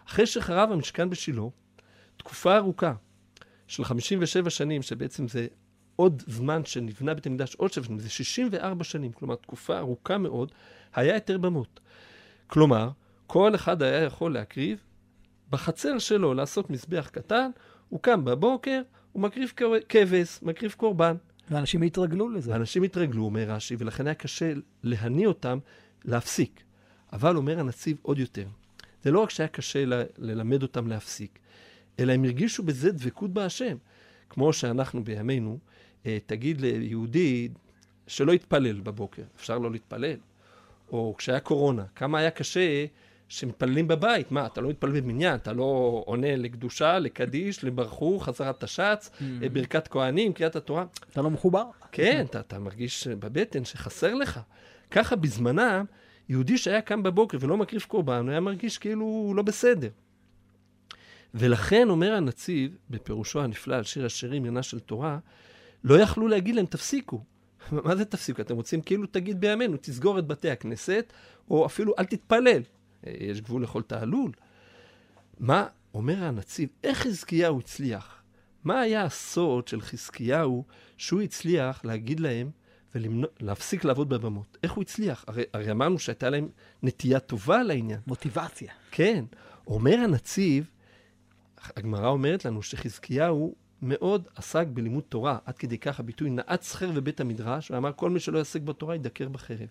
אחרי 0.09 0.27
שחרב 0.27 0.73
המשכן 0.73 1.11
בשילה, 1.11 1.43
תקופה 2.17 2.57
ארוכה 2.57 2.95
של 3.67 3.85
57 3.85 4.51
שנים, 4.51 4.83
שבעצם 4.83 5.29
זה 5.29 5.47
עוד 5.97 6.23
זמן 6.27 6.65
שנבנה 6.65 7.15
בית 7.15 7.27
המקדש, 7.27 7.55
עוד 7.55 7.73
שבע 7.73 7.85
שנים, 7.85 7.99
זה 7.99 8.11
64 8.11 8.85
שנים, 8.85 9.13
כלומר 9.13 9.35
תקופה 9.35 9.79
ארוכה 9.79 10.19
מאוד, 10.19 10.53
היה 10.95 11.15
היתר 11.15 11.39
במות. 11.39 11.81
כלומר, 12.47 12.91
כל 13.27 13.55
אחד 13.55 13.83
היה 13.83 14.03
יכול 14.03 14.35
להקריב 14.35 14.85
בחצר 15.51 15.99
שלו, 15.99 16.35
לעשות 16.35 16.71
מזבח 16.71 17.09
קטן, 17.13 17.51
הוא 17.89 18.01
קם 18.01 18.25
בבוקר, 18.25 18.83
הוא 19.13 19.23
מקריב 19.23 19.53
כבש, 19.89 20.39
מקריב 20.43 20.75
קורבן. 20.77 21.17
ואנשים 21.51 21.83
התרגלו 21.83 22.29
לזה. 22.29 22.51
ואנשים 22.53 22.83
התרגלו, 22.83 23.25
אומר 23.25 23.51
רש"י, 23.51 23.77
ולכן 23.79 24.07
היה 24.07 24.15
קשה 24.15 24.53
להניע 24.83 25.29
אותם 25.29 25.59
להפסיק. 26.05 26.63
אבל 27.13 27.37
אומר 27.37 27.61
הנציב 27.61 27.99
עוד 28.03 28.19
יותר, 28.19 28.47
זה 29.03 29.11
לא 29.11 29.21
רק 29.21 29.31
שהיה 29.31 29.49
קשה 29.49 29.85
ל- 29.85 30.03
ללמד 30.19 30.63
אותם 30.63 30.87
להפסיק, 30.87 31.39
אלא 31.99 32.13
הם 32.13 32.25
הרגישו 32.25 32.63
בזה 32.63 32.93
דבקות 32.93 33.33
בהשם. 33.33 33.77
כמו 34.31 34.53
שאנחנו 34.53 35.05
בימינו, 35.05 35.59
אה, 36.07 36.19
תגיד 36.27 36.61
ליהודי 36.61 37.49
שלא 38.07 38.33
יתפלל 38.33 38.81
בבוקר, 38.81 39.23
אפשר 39.37 39.59
לא 39.59 39.71
להתפלל. 39.71 40.17
או 40.93 41.15
כשהיה 41.19 41.41
קורונה, 41.41 41.85
כמה 41.95 42.19
היה 42.19 42.31
קשה 42.31 42.87
שמתפללים 43.29 43.89
בבית. 43.89 44.33
מה, 44.33 44.47
אתה 44.47 44.61
לא 44.61 44.69
מתפלל 44.69 45.01
במניין, 45.01 45.35
אתה 45.35 45.53
לא 45.53 46.03
עונה 46.07 46.37
לקדושה, 46.37 46.99
לקדיש, 46.99 47.65
לברכו, 47.65 48.19
חזרת 48.19 48.65
תש"ץ, 48.65 49.11
אה, 49.43 49.49
ברכת 49.49 49.89
כהנים, 49.89 50.33
קריאת 50.33 50.57
התורה. 50.57 50.85
אתה 51.13 51.23
לא 51.23 51.31
מחובר? 51.31 51.65
כן, 51.93 52.25
אתה, 52.31 52.41
אתה 52.41 52.59
מרגיש 52.59 53.07
בבטן 53.07 53.65
שחסר 53.65 54.15
לך. 54.15 54.41
ככה 54.91 55.17
בזמנם, 55.17 55.85
יהודי 56.29 56.59
שהיה 56.59 56.81
קם 56.81 57.03
בבוקר 57.03 57.39
ולא 57.41 57.57
מקריב 57.57 57.83
קורבן, 57.83 58.23
הוא 58.23 58.31
היה 58.31 58.41
מרגיש 58.41 58.79
כאילו 58.79 59.05
הוא 59.05 59.37
לא 59.37 59.43
בסדר. 59.43 59.89
ולכן 61.35 61.89
אומר 61.91 62.15
הנציב, 62.15 62.77
בפירושו 62.91 63.41
הנפלא 63.41 63.77
על 63.77 63.83
שיר 63.83 64.07
השירים, 64.07 64.43
עניינה 64.43 64.63
של 64.63 64.81
תורה, 64.81 65.19
לא 65.85 66.01
יכלו 66.01 66.29
להגיד 66.29 66.55
להם, 66.55 66.67
תפסיקו. 66.67 67.25
מה 67.73 67.97
זה 67.97 68.05
תפסיקו? 68.05 68.43
אתם 68.43 68.55
רוצים 68.55 68.81
כאילו 68.81 69.07
תגיד 69.07 69.41
בימינו, 69.41 69.77
תסגור 69.81 70.19
את 70.19 70.27
בתי 70.27 70.51
הכנסת, 70.51 71.13
או 71.51 71.67
אפילו 71.67 71.95
אל 71.99 72.05
תתפלל. 72.05 72.63
יש 73.07 73.41
גבול 73.41 73.63
לכל 73.63 73.83
תעלול. 73.83 74.33
מה 75.39 75.67
אומר 75.95 76.25
הנציב? 76.25 76.69
איך 76.85 76.99
חזקיהו 76.99 77.59
הצליח? 77.59 78.23
מה 78.65 78.81
היה 78.81 79.05
הסוד 79.05 79.69
של 79.69 79.81
חזקיהו 79.81 80.65
שהוא 80.97 81.21
הצליח 81.21 81.85
להגיד 81.85 82.21
להם 82.21 82.51
ולהפסיק 82.95 83.85
לעבוד 83.85 84.09
בבמות? 84.09 84.59
איך 84.63 84.73
הוא 84.73 84.83
הצליח? 84.83 85.25
הרי, 85.29 85.43
הרי 85.53 85.71
אמרנו 85.71 85.99
שהייתה 85.99 86.31
להם 86.31 86.49
נטייה 86.83 87.21
טובה 87.21 87.63
לעניין. 87.63 88.01
מוטיבציה. 88.07 88.73
כן. 88.91 89.25
אומר 89.67 89.95
הנציב, 89.99 90.71
הגמרא 91.77 92.09
אומרת 92.09 92.45
לנו 92.45 92.63
שחזקיהו 92.63 93.55
מאוד 93.83 94.29
עסק 94.37 94.67
בלימוד 94.67 95.05
תורה, 95.09 95.39
עד 95.45 95.59
כדי 95.59 95.79
כך 95.79 96.01
הביטוי 96.01 96.31
נעץ 96.31 96.75
חרב 96.75 96.95
בבית 96.95 97.21
המדרש, 97.21 97.71
ואמר 97.71 97.93
כל 97.97 98.11
מי 98.11 98.21
שלא 98.21 98.39
יעסק 98.39 98.61
בתורה 98.61 98.95
ידקר 98.95 99.29
בחרב. 99.29 99.69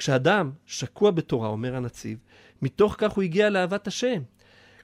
כשאדם 0.00 0.50
שקוע 0.66 1.10
בתורה, 1.10 1.48
אומר 1.48 1.76
הנציב, 1.76 2.18
מתוך 2.62 2.94
כך 2.98 3.12
הוא 3.12 3.22
הגיע 3.22 3.50
לאהבת 3.50 3.86
השם. 3.86 4.22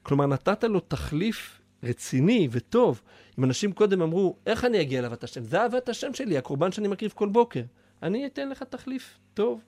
כלומר, 0.03 0.25
נתת 0.25 0.63
לו 0.63 0.79
תחליף 0.79 1.61
רציני 1.83 2.47
וטוב. 2.51 3.01
אם 3.39 3.43
אנשים 3.43 3.71
קודם 3.71 4.01
אמרו, 4.01 4.35
איך 4.45 4.65
אני 4.65 4.81
אגיע 4.81 5.01
לאהבת 5.01 5.23
השם? 5.23 5.43
זה 5.43 5.61
אהבת 5.61 5.89
השם 5.89 6.13
שלי, 6.13 6.37
הקורבן 6.37 6.71
שאני 6.71 6.87
מקריב 6.87 7.11
כל 7.15 7.29
בוקר. 7.29 7.61
אני 8.03 8.25
אתן 8.25 8.49
לך 8.49 8.63
תחליף 8.63 9.17
טוב. 9.33 9.61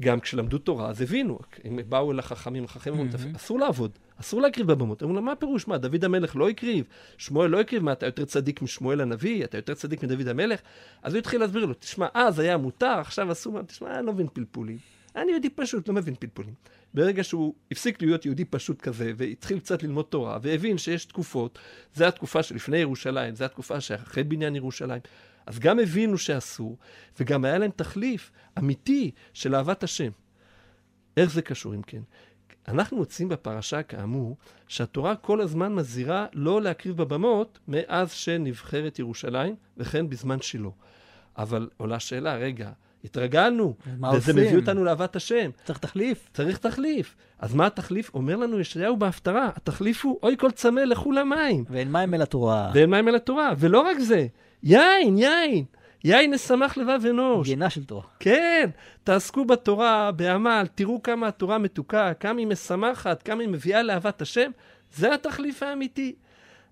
גם 0.00 0.20
כשלמדו 0.20 0.58
תורה, 0.58 0.88
אז 0.88 1.00
הבינו. 1.02 1.38
הם 1.64 1.78
באו 1.88 2.12
אל 2.12 2.18
החכמים, 2.18 2.64
החכמים 2.64 3.00
אמרו. 3.00 3.36
אסור 3.36 3.58
לעבוד, 3.58 3.98
אסור 4.20 4.40
להקריב 4.40 4.66
בבמות. 4.66 5.02
אמרו 5.02 5.14
לה, 5.14 5.20
מה 5.20 5.32
הפירוש? 5.32 5.68
מה, 5.68 5.78
דוד 5.78 6.04
המלך 6.04 6.36
לא 6.36 6.48
הקריב? 6.48 6.84
שמואל 7.18 7.50
לא 7.50 7.60
הקריב? 7.60 7.82
מה, 7.82 7.92
אתה 7.92 8.06
יותר 8.06 8.24
צדיק 8.24 8.62
משמואל 8.62 9.00
הנביא? 9.00 9.44
אתה 9.44 9.58
יותר 9.58 9.74
צדיק 9.74 10.02
מדוד 10.02 10.28
המלך? 10.28 10.60
אז 11.02 11.14
הוא 11.14 11.18
התחיל 11.18 11.40
להסביר 11.40 11.66
לו, 11.66 11.74
תשמע, 11.74 12.06
אז 12.14 12.38
היה 12.38 12.56
מותר, 12.56 12.98
עכשיו 12.98 13.32
אסור, 13.32 13.62
תשמע, 13.62 13.98
אני 13.98 14.06
לא 14.06 14.12
מבין 14.12 14.26
פלפולים. 14.32 14.78
אני 15.16 15.32
יהודי 15.32 15.50
פשוט, 15.50 15.88
לא 15.88 15.94
מבין 15.94 16.14
פלפולים. 16.14 16.54
ברגע 16.94 17.24
שהוא 17.24 17.54
הפסיק 17.70 18.02
להיות 18.02 18.26
יהודי 18.26 18.44
פשוט 18.44 18.80
כזה, 18.80 19.12
והתחיל 19.16 19.58
קצת 19.58 19.82
ללמוד 19.82 20.04
תורה, 20.04 20.38
והבין 20.42 20.78
שיש 20.78 21.04
תקופות, 21.04 21.58
זו 21.94 22.04
התקופה 22.04 22.42
שלפני 22.42 22.78
ירושלים, 22.78 23.34
זו 23.34 23.44
התקופה 23.44 23.80
שאחרי 23.80 24.24
בניין 24.24 24.56
ירושלים, 24.56 25.00
אז 25.46 25.58
גם 25.58 25.78
הבינו 25.78 26.18
שאסור, 26.18 26.76
וגם 27.20 27.44
היה 27.44 27.58
להם 27.58 27.70
תחליף 27.76 28.30
אמיתי 28.58 29.10
של 29.32 29.54
אהבת 29.54 29.82
השם. 29.82 30.10
איך 31.16 31.30
זה 31.30 31.42
קשור 31.42 31.74
אם 31.74 31.82
כן? 31.82 32.02
אנחנו 32.68 32.96
מוצאים 32.96 33.28
בפרשה, 33.28 33.82
כאמור, 33.82 34.36
שהתורה 34.68 35.16
כל 35.16 35.40
הזמן 35.40 35.74
מזהירה 35.74 36.26
לא 36.32 36.62
להקריב 36.62 36.96
בבמות 36.96 37.58
מאז 37.68 38.12
שנבחרת 38.12 38.98
ירושלים, 38.98 39.54
וכן 39.76 40.08
בזמן 40.08 40.40
שילה. 40.40 40.68
אבל 41.38 41.68
עולה 41.76 42.00
שאלה, 42.00 42.36
רגע, 42.36 42.70
התרגלנו, 43.04 43.74
וזה 43.86 44.06
עושים? 44.06 44.36
מביא 44.36 44.56
אותנו 44.56 44.84
לאהבת 44.84 45.16
השם. 45.16 45.50
צריך 45.64 45.78
תחליף. 45.78 46.28
צריך 46.32 46.58
תחליף. 46.58 47.16
אז 47.38 47.54
מה 47.54 47.66
התחליף? 47.66 48.10
אומר 48.14 48.36
לנו 48.36 48.60
ישעיהו 48.60 48.96
בהפטרה, 48.96 49.50
התחליף 49.56 50.04
הוא 50.04 50.18
אוי 50.22 50.36
כל 50.38 50.50
צמא 50.50 50.80
לכו 50.80 51.12
למים. 51.12 51.64
ואין 51.70 51.92
מים 51.92 52.14
אל 52.14 52.22
התורה. 52.22 52.70
ואין 52.74 52.90
מים 52.90 53.08
אל 53.08 53.14
התורה. 53.14 53.52
ולא 53.58 53.80
רק 53.80 53.98
זה, 53.98 54.26
יין, 54.62 55.18
יין. 55.18 55.64
יין 56.04 56.34
נשמח 56.34 56.76
לבב 56.76 57.00
אנוש. 57.10 57.48
גינה 57.48 57.70
של 57.70 57.84
תורה. 57.84 58.02
כן, 58.20 58.70
תעסקו 59.04 59.44
בתורה 59.44 60.12
בעמל, 60.12 60.66
תראו 60.74 61.02
כמה 61.02 61.28
התורה 61.28 61.58
מתוקה, 61.58 62.14
כמה 62.14 62.38
היא 62.38 62.46
משמחת, 62.46 63.22
כמה 63.22 63.42
היא 63.42 63.48
מביאה 63.48 63.82
לאהבת 63.82 64.22
השם, 64.22 64.50
זה 64.92 65.14
התחליף 65.14 65.62
האמיתי. 65.62 66.14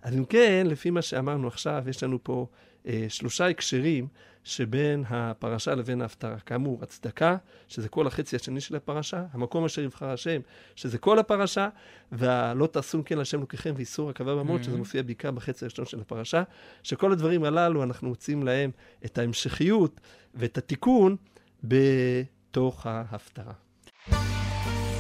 אז 0.03 0.17
אם 0.17 0.25
כן, 0.25 0.67
לפי 0.71 0.91
מה 0.91 1.03
שאמרנו 1.03 1.49
עכשיו, 1.49 1.85
יש 1.89 2.03
לנו 2.03 2.19
פה 2.23 2.47
אה, 2.87 3.07
שלושה 3.09 3.49
הקשרים 3.49 4.07
שבין 4.47 5.05
הפרשה 5.09 5.75
לבין 5.75 6.03
ההפטרה. 6.03 6.39
כאמור, 6.39 6.79
הצדקה, 6.83 7.37
שזה 7.69 7.89
כל 7.89 8.07
החצי 8.07 8.37
השני 8.37 8.61
של 8.61 8.77
הפרשה, 8.77 9.25
המקום 9.33 9.65
אשר 9.65 9.83
יבחר 9.83 10.11
השם, 10.11 10.41
שזה 10.75 10.99
כל 10.99 11.19
הפרשה, 11.19 11.69
והלא 12.13 12.67
תעשו 12.67 13.03
כן 13.05 13.19
להשם 13.19 13.41
לוקחם 13.41 13.73
ואיסור 13.77 14.11
הקרבה 14.11 14.35
במות, 14.35 14.65
שזה 14.65 14.77
מופיע 14.77 15.03
בעיקר 15.03 15.31
בחצי 15.31 15.65
הראשון 15.65 15.85
של 15.85 16.01
הפרשה, 16.01 16.43
שכל 16.83 17.13
הדברים 17.13 17.45
הללו 17.45 17.83
אנחנו 17.83 18.09
מוצאים 18.09 18.43
להם 18.43 18.71
את 19.05 19.19
ההמשכיות 19.19 20.01
ואת 20.35 20.59
התיקון 20.59 21.17
בתוך 21.65 22.87
ההפטרה. 22.87 23.53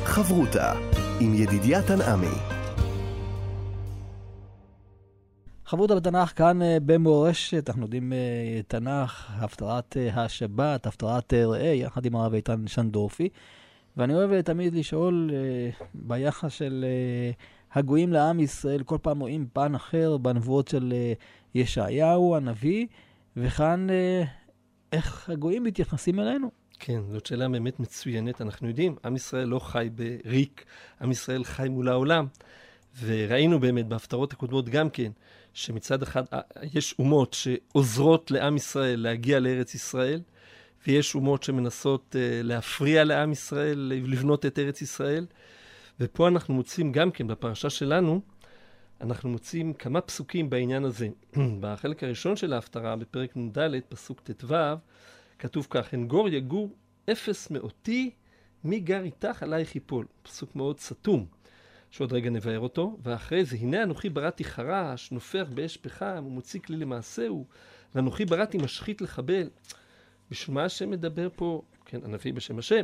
חברותה 0.04 0.72
עם 1.20 1.34
ידידיה 1.34 1.82
תנעמי. 1.82 2.55
חברותא 5.68 5.94
בתנ"ך 5.94 6.32
כאן 6.36 6.62
אה, 6.62 6.78
במורשת, 6.86 7.68
אנחנו 7.68 7.82
יודעים 7.82 8.12
אה, 8.12 8.60
תנ"ך, 8.68 9.30
הפטרת 9.30 9.96
אה, 9.96 10.24
השבת, 10.24 10.86
הפטרת 10.86 11.34
אה, 11.34 11.46
ראה, 11.46 11.66
יחד 11.66 12.06
עם 12.06 12.16
הרב 12.16 12.34
איתן 12.34 12.66
שנדורפי. 12.66 13.28
ואני 13.96 14.14
אוהב 14.14 14.40
תמיד 14.40 14.74
לשאול 14.74 15.30
ביחס 15.94 16.52
של 16.52 16.84
הגויים 17.72 18.12
לעם 18.12 18.40
ישראל, 18.40 18.82
כל 18.82 18.98
פעם 19.02 19.20
רואים 19.20 19.46
פן 19.52 19.74
אחר 19.74 20.16
בנבואות 20.16 20.68
של 20.68 20.92
ישעיהו 21.54 22.36
הנביא, 22.36 22.86
וכאן 23.36 23.86
איך 24.92 25.30
הגויים 25.30 25.64
מתייחסים 25.64 26.20
אלינו. 26.20 26.50
כן, 26.78 27.00
זאת 27.12 27.26
שאלה 27.26 27.48
באמת 27.48 27.80
מצוינת. 27.80 28.40
אנחנו 28.40 28.68
יודעים, 28.68 28.96
עם 29.04 29.16
ישראל 29.16 29.48
לא 29.48 29.58
חי 29.58 29.88
בריק, 29.94 30.64
עם 31.00 31.10
ישראל 31.10 31.44
חי 31.44 31.68
מול 31.68 31.88
העולם. 31.88 32.26
וראינו 33.04 33.60
באמת 33.60 33.86
בהפטרות 33.86 34.32
הקודמות 34.32 34.68
גם 34.68 34.90
כן, 34.90 35.12
שמצד 35.56 36.02
אחד 36.02 36.24
אה, 36.32 36.40
יש 36.72 36.94
אומות 36.98 37.32
שעוזרות 37.34 38.30
לעם 38.30 38.56
ישראל 38.56 39.00
להגיע 39.00 39.40
לארץ 39.40 39.74
ישראל, 39.74 40.20
ויש 40.86 41.14
אומות 41.14 41.42
שמנסות 41.42 42.16
uh, 42.16 42.18
להפריע 42.42 43.04
לעם 43.04 43.32
ישראל, 43.32 43.78
לבנות 44.06 44.46
את 44.46 44.58
ארץ 44.58 44.82
ישראל. 44.82 45.26
ופה 46.00 46.28
אנחנו 46.28 46.54
מוצאים 46.54 46.92
גם 46.92 47.10
כן, 47.10 47.26
בפרשה 47.26 47.70
שלנו, 47.70 48.20
אנחנו 49.00 49.28
מוצאים 49.28 49.72
כמה 49.72 50.00
פסוקים 50.00 50.50
בעניין 50.50 50.84
הזה. 50.84 51.08
בחלק 51.60 52.04
הראשון 52.04 52.36
של 52.36 52.52
ההפטרה, 52.52 52.96
בפרק 52.96 53.36
נ"ד, 53.36 53.58
פסוק 53.88 54.20
ט"ו, 54.20 54.54
כתוב 55.38 55.66
כך, 55.70 55.94
הן 55.94 56.06
גור 56.06 56.28
יגור 56.28 56.74
אפס 57.12 57.50
מאותי, 57.50 58.10
מי 58.64 58.80
גר 58.80 59.02
איתך 59.02 59.42
עלייך 59.42 59.76
יפול. 59.76 60.06
פסוק 60.22 60.56
מאוד 60.56 60.80
סתום, 60.80 61.26
שעוד 61.90 62.12
רגע 62.12 62.30
נבהר 62.30 62.60
אותו. 62.60 62.98
ואחרי 63.02 63.44
זה, 63.44 63.56
הנה 63.56 63.82
אנוכי 63.82 64.08
בראתי 64.08 64.44
חרש, 64.44 65.12
נופח 65.12 65.46
באש 65.54 65.76
פחם, 65.76 66.24
ומוציא 66.26 66.60
כלי 66.60 66.76
למעשהו, 66.76 67.46
ואנוכי 67.94 68.24
בראתי 68.24 68.58
משחית 68.58 69.00
לחבל. 69.00 69.48
בשביל 70.30 70.54
מה 70.54 70.64
השם 70.64 70.90
מדבר 70.90 71.28
פה, 71.36 71.62
כן, 71.84 72.00
הנביא 72.04 72.32
בשם 72.32 72.58
השם, 72.58 72.82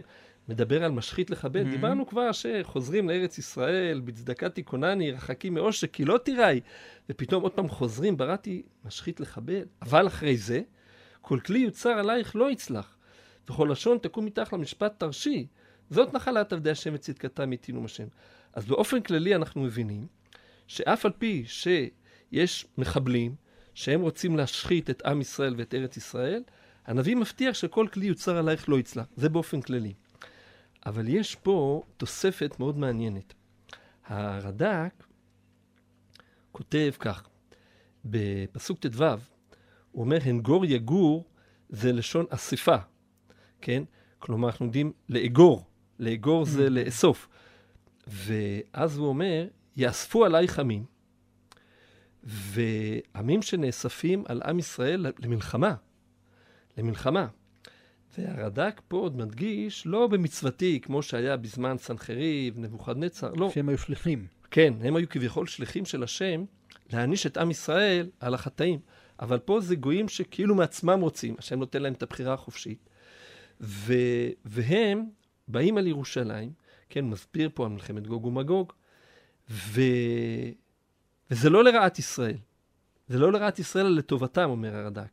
מדבר 0.49 0.85
על 0.85 0.93
משחית 0.93 1.31
לחבל. 1.31 1.67
Mhm. 1.67 1.71
דיברנו 1.71 2.07
כבר 2.07 2.33
שחוזרים 2.33 3.09
לארץ 3.09 3.39
ישראל, 3.39 4.01
בצדקה 4.01 4.49
תיכונני, 4.49 5.13
רחקים 5.13 5.55
מעושק, 5.55 5.91
כי 5.93 6.05
לא 6.05 6.19
תיראי. 6.19 6.61
ופתאום 7.09 7.43
עוד 7.43 7.53
פעם 7.53 7.69
חוזרים, 7.69 8.17
בראתי 8.17 8.63
משחית 8.85 9.21
לחבל. 9.21 9.63
אבל 9.83 10.07
אחרי 10.07 10.37
זה, 10.37 10.61
כל 11.21 11.41
כלי 11.41 11.59
יוצר 11.59 11.91
עלייך 11.91 12.37
לא 12.37 12.51
יצלח, 12.51 12.97
וכל 13.49 13.69
לשון 13.71 13.99
תקום 13.99 14.25
מתחת 14.25 14.53
למשפט 14.53 14.95
תרשי. 14.99 15.47
זאת 15.91 16.15
נחלת 16.15 16.53
עבדי 16.53 16.71
השם 16.71 16.91
וצדקתם 16.95 17.53
יתינו 17.53 17.85
השם. 17.85 18.07
אז 18.53 18.67
באופן 18.67 19.01
כללי 19.01 19.35
אנחנו 19.35 19.63
מבינים 19.63 20.07
שאף 20.67 21.07
על 21.07 21.13
פי 21.19 21.45
שיש 21.47 22.67
מחבלים 22.79 23.35
שהם 23.75 24.01
רוצים 24.01 24.37
להשחית 24.37 24.91
את 24.91 25.03
עם 25.07 25.21
ישראל 25.21 25.55
ואת 25.59 25.75
ארץ 25.75 25.97
ישראל, 25.97 26.43
הנביא 26.87 27.17
מבטיח 27.17 27.55
שכל 27.55 27.87
כלי 27.93 28.07
יוצר 28.07 28.37
עלייך 28.37 28.69
לא 28.69 28.79
יצלח. 28.79 29.07
זה 29.17 29.29
באופן 29.29 29.61
כללי. 29.61 29.95
אבל 30.87 31.09
יש 31.09 31.35
פה 31.35 31.83
תוספת 31.97 32.57
מאוד 32.59 32.79
מעניינת. 32.79 33.35
הרד"ק 34.07 35.05
כותב 36.53 36.91
כך, 36.99 37.29
בפסוק 38.05 38.79
ט"ו, 38.87 39.05
הוא 39.93 40.05
אומר, 40.05 40.19
הנגור 40.25 40.65
יגור 40.65 41.25
זה 41.69 41.93
לשון 41.93 42.27
אספה, 42.31 42.77
כן? 43.61 43.83
כלומר, 44.19 44.49
אנחנו 44.49 44.67
יודעים 44.67 44.93
לאגור, 45.09 45.65
לאגור 45.99 46.45
זה 46.45 46.71
לאסוף. 46.71 47.29
ואז 48.13 48.97
הוא 48.97 49.07
אומר, 49.07 49.47
יאספו 49.77 50.25
עלייך 50.25 50.59
עמים, 50.59 50.85
ועמים 52.25 53.43
שנאספים 53.43 54.25
על 54.27 54.43
עם 54.45 54.59
ישראל 54.59 55.07
למלחמה. 55.19 55.75
למלחמה. 56.79 57.27
והרד"ק 58.19 58.81
פה 58.89 58.97
עוד 58.97 59.17
מדגיש, 59.17 59.87
לא 59.87 60.07
במצוותי, 60.07 60.81
כמו 60.83 61.03
שהיה 61.03 61.37
בזמן 61.37 61.79
סנחריב, 61.79 62.59
נבוכדנצר, 62.59 63.33
לא. 63.33 63.51
שהם 63.51 63.69
היו 63.69 63.79
שליחים. 63.79 64.27
כן, 64.51 64.75
הם 64.81 64.97
היו 64.97 65.09
כביכול 65.09 65.47
שליחים 65.47 65.85
של 65.85 66.03
השם 66.03 66.45
להעניש 66.93 67.27
את 67.27 67.37
עם 67.37 67.51
ישראל 67.51 68.11
על 68.21 68.35
החטאים. 68.35 68.81
אבל 69.21 69.39
פה 69.39 69.61
זה 69.61 69.77
גויים 69.77 70.09
שכאילו 70.09 70.55
מעצמם 70.55 71.01
רוצים, 71.01 71.35
השם 71.39 71.59
נותן 71.59 71.83
להם 71.83 71.93
את 71.93 72.03
הבחירה 72.03 72.35
החופשית. 72.35 72.89
ו... 73.61 73.95
והם 74.45 75.05
באים 75.49 75.79
על 75.79 75.87
ירושלים, 75.87 76.53
כן, 76.93 77.05
מסביר 77.05 77.51
פה 77.55 77.65
על 77.65 77.71
מלחמת 77.71 78.07
גוג 78.07 78.25
ומגוג, 78.25 78.73
ו... 79.51 79.81
וזה 81.31 81.51
לא 81.51 81.65
לרעת 81.65 81.99
ישראל. 81.99 82.37
זה 83.09 83.19
לא 83.19 83.33
לרעת 83.33 83.59
ישראל, 83.59 83.87
אלא 83.87 83.97
לטובתם, 83.97 84.51
אומר 84.51 84.77
הרד"ק. 84.77 85.09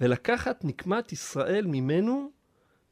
ולקחת 0.00 0.64
נקמת 0.64 1.12
ישראל 1.12 1.66
ממנו, 1.66 2.30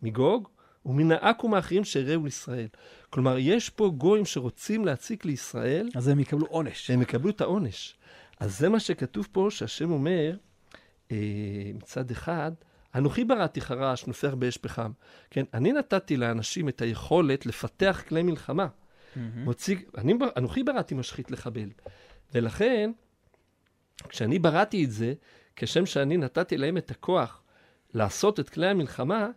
מגוג, 0.02 0.48
ומן 0.86 1.12
העכו"ם 1.12 1.54
האחרים 1.54 1.84
שהראו 1.84 2.24
לישראל. 2.24 2.68
כלומר, 3.10 3.38
יש 3.38 3.70
פה 3.70 3.92
גויים 3.98 4.24
שרוצים 4.24 4.84
להציק 4.84 5.24
לישראל, 5.24 5.88
אז 5.94 6.08
הם 6.08 6.20
יקבלו 6.20 6.46
עונש. 6.46 6.86
שהם 6.86 7.02
יקבלו 7.02 7.30
את 7.30 7.40
העונש. 7.40 7.96
אז 8.40 8.58
זה 8.58 8.68
מה 8.68 8.80
שכתוב 8.80 9.28
פה, 9.32 9.48
שהשם 9.50 9.90
אומר, 9.90 10.36
אה, 11.12 11.16
מצד 11.74 12.10
אחד, 12.10 12.52
אנוכי 12.96 13.24
בראתי 13.24 13.60
חרש, 13.60 14.06
נופח 14.06 14.34
באש 14.34 14.56
פחם. 14.56 14.90
כן, 15.30 15.44
אני 15.54 15.72
נתתי 15.72 16.16
לאנשים 16.16 16.68
את 16.68 16.82
היכולת 16.82 17.46
לפתח 17.46 18.02
כלי 18.08 18.22
מלחמה. 18.22 18.66
מוציא, 19.16 19.76
אני, 19.98 20.14
אנוכי 20.36 20.62
בראתי 20.62 20.94
משחית 20.94 21.30
לחבל. 21.30 21.68
ולכן, 22.34 22.90
כשאני 24.08 24.38
בראתי 24.38 24.84
את 24.84 24.90
זה, 24.90 25.14
כשם 25.56 25.86
שאני 25.86 26.16
נתתי 26.16 26.56
להם 26.56 26.76
את 26.76 26.90
הכוח 26.90 27.42
לעשות 27.94 28.40
את 28.40 28.48
כלי 28.48 28.66
המלחמה, 28.66 29.28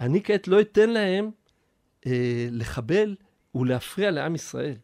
אני 0.00 0.22
כעת 0.22 0.48
לא 0.48 0.60
אתן 0.60 0.90
להם 0.90 1.30
אה, 2.06 2.48
לחבל 2.50 3.16
ולהפריע 3.54 4.10
לעם 4.10 4.34
ישראל. 4.34 4.76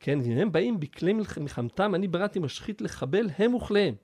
כן, 0.00 0.20
אם 0.20 0.38
הם 0.38 0.52
באים 0.52 0.80
בכלי 0.80 1.12
מלח... 1.12 1.38
מלחמתם, 1.38 1.94
אני 1.94 2.08
בראתי 2.08 2.38
משחית 2.38 2.80
לחבל, 2.80 3.30
הם 3.38 3.54
וכליהם. 3.54 3.94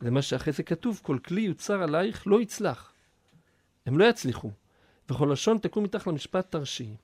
וזה 0.00 0.10
מה 0.10 0.22
שאחרי 0.22 0.52
זה 0.52 0.62
כתוב, 0.62 1.00
כל 1.02 1.18
כלי 1.24 1.40
יוצר 1.40 1.82
עלייך 1.82 2.26
לא 2.26 2.40
יצלח. 2.40 2.92
הם 3.86 3.98
לא 3.98 4.04
יצליחו. 4.04 4.50
וכל 5.10 5.28
לשון 5.32 5.58
תקום 5.58 5.84
מתחת 5.84 6.06
למשפט 6.06 6.50
תרשי. 6.50 6.96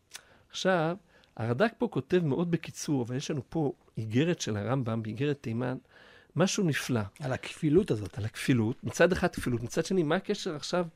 עכשיו, 0.50 0.96
הרד"ק 1.36 1.72
פה 1.78 1.88
כותב 1.88 2.20
מאוד 2.24 2.50
בקיצור, 2.50 3.02
אבל 3.02 3.16
יש 3.16 3.30
לנו 3.30 3.42
פה 3.48 3.72
איגרת 3.96 4.40
של 4.40 4.56
הרמב"ם, 4.56 5.02
באיגרת 5.02 5.38
תימן, 5.40 5.76
משהו 6.36 6.64
נפלא. 6.64 7.00
על 7.20 7.32
הכפילות 7.32 7.90
הזאת. 7.90 8.18
על 8.18 8.24
הכפילות, 8.24 8.84
מצד 8.84 9.12
אחד 9.12 9.28
כפילות, 9.28 9.62
מצד 9.62 9.84
שני, 9.84 10.02
מה 10.02 10.16
הקשר 10.16 10.56
עכשיו 10.56 10.86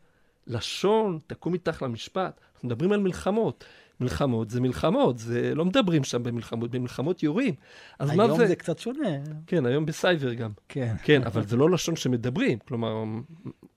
לשון 0.46 1.18
תקום 1.26 1.52
מתחת 1.52 1.82
למשפט? 1.82 2.40
אנחנו 2.54 2.68
מדברים 2.68 2.92
על 2.92 3.00
מלחמות. 3.00 3.64
מלחמות 4.00 4.50
זה 4.50 4.60
מלחמות, 4.60 5.18
זה 5.18 5.54
לא 5.54 5.64
מדברים 5.64 6.04
שם 6.04 6.22
במלחמות, 6.22 6.70
במלחמות 6.70 7.22
יורים. 7.22 7.54
אז 7.98 8.10
מה 8.10 8.24
היום 8.24 8.38
זה? 8.38 8.46
זה 8.46 8.56
קצת 8.56 8.78
שונה. 8.78 9.08
כן, 9.46 9.66
היום 9.66 9.86
בסייבר 9.86 10.34
גם. 10.34 10.50
כן. 10.68 10.94
כן, 11.02 11.22
אבל 11.22 11.46
זה 11.46 11.56
לא 11.56 11.70
לשון 11.70 11.96
שמדברים. 11.96 12.58
כלומר, 12.58 13.04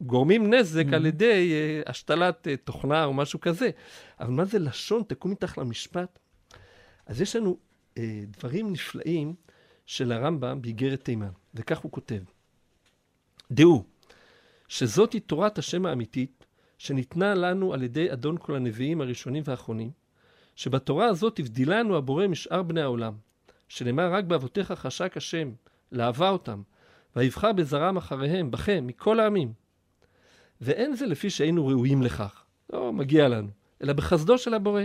גורמים 0.02 0.54
נזק 0.54 0.86
Mm. 0.90 0.96
על 0.96 1.06
ידי 1.06 1.52
אה, 1.54 1.92
השתלת 1.92 2.48
אה, 2.48 2.58
תוכנה 2.58 3.06
או 3.06 3.14
משהו 3.14 3.40
כזה. 3.40 3.70
אבל 4.20 4.30
מה 4.30 4.46
זה 4.46 4.60
לשון 4.60 5.04
תקום 5.08 5.32
מתחת 5.32 5.58
למשפט? 5.58 6.20
אז 7.06 7.22
יש 7.22 7.36
לנו 7.36 7.58
אה, 7.98 8.24
דברים 8.38 8.72
נפלאים 8.72 9.34
של 9.86 10.12
הרמב"ם 10.12 10.62
באיגרת 10.62 11.04
תימן, 11.04 11.30
וכך 11.56 11.78
הוא 11.80 11.92
כותב: 11.92 12.22
דעו 13.52 13.84
שזאתי 14.68 15.20
תורת 15.20 15.58
השם 15.58 15.86
האמיתית, 15.86 16.46
שניתנה 16.78 17.34
לנו 17.34 17.74
על 17.74 17.84
ידי 17.84 18.14
אדון 18.14 18.38
כל 18.40 18.56
הנביאים 18.56 19.02
הראשונים 19.02 19.44
והאחרונים, 19.46 19.92
שבתורה 20.60 21.06
הזאת 21.06 21.40
הבדילנו 21.40 21.98
הבורא 21.98 22.28
משאר 22.28 22.64
בני 22.64 22.82
העולם, 22.82 23.14
שנאמר 23.68 24.14
רק 24.14 24.24
באבותיך 24.24 24.72
חשק 24.72 25.18
השם, 25.18 25.52
לאהבה 25.92 26.30
אותם, 26.30 26.62
ויבחר 27.16 27.54
בזרם 27.54 27.98
אחריהם, 27.98 28.52
בכם, 28.52 28.88
מכל 28.88 29.20
העמים. 29.20 29.54
ואין 30.62 30.96
זה 30.96 31.06
לפי 31.06 31.30
שהיינו 31.30 31.68
ראויים 31.68 32.02
לכך, 32.02 32.44
לא 32.74 32.94
מגיע 32.94 33.28
לנו, 33.28 33.48
אלא 33.84 33.94
בחסדו 33.94 34.38
של 34.38 34.54
הבורא. 34.54 34.84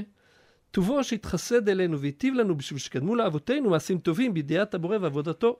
טובו 0.70 1.04
שהתחסד 1.04 1.68
אלינו 1.68 2.00
והיטיב 2.00 2.34
לנו 2.34 2.56
בשביל 2.56 2.78
שקדמו 2.78 3.14
לאבותינו 3.14 3.70
מעשים 3.70 3.98
טובים 3.98 4.34
בידיעת 4.34 4.74
הבורא 4.74 4.96
ועבודתו. 5.00 5.56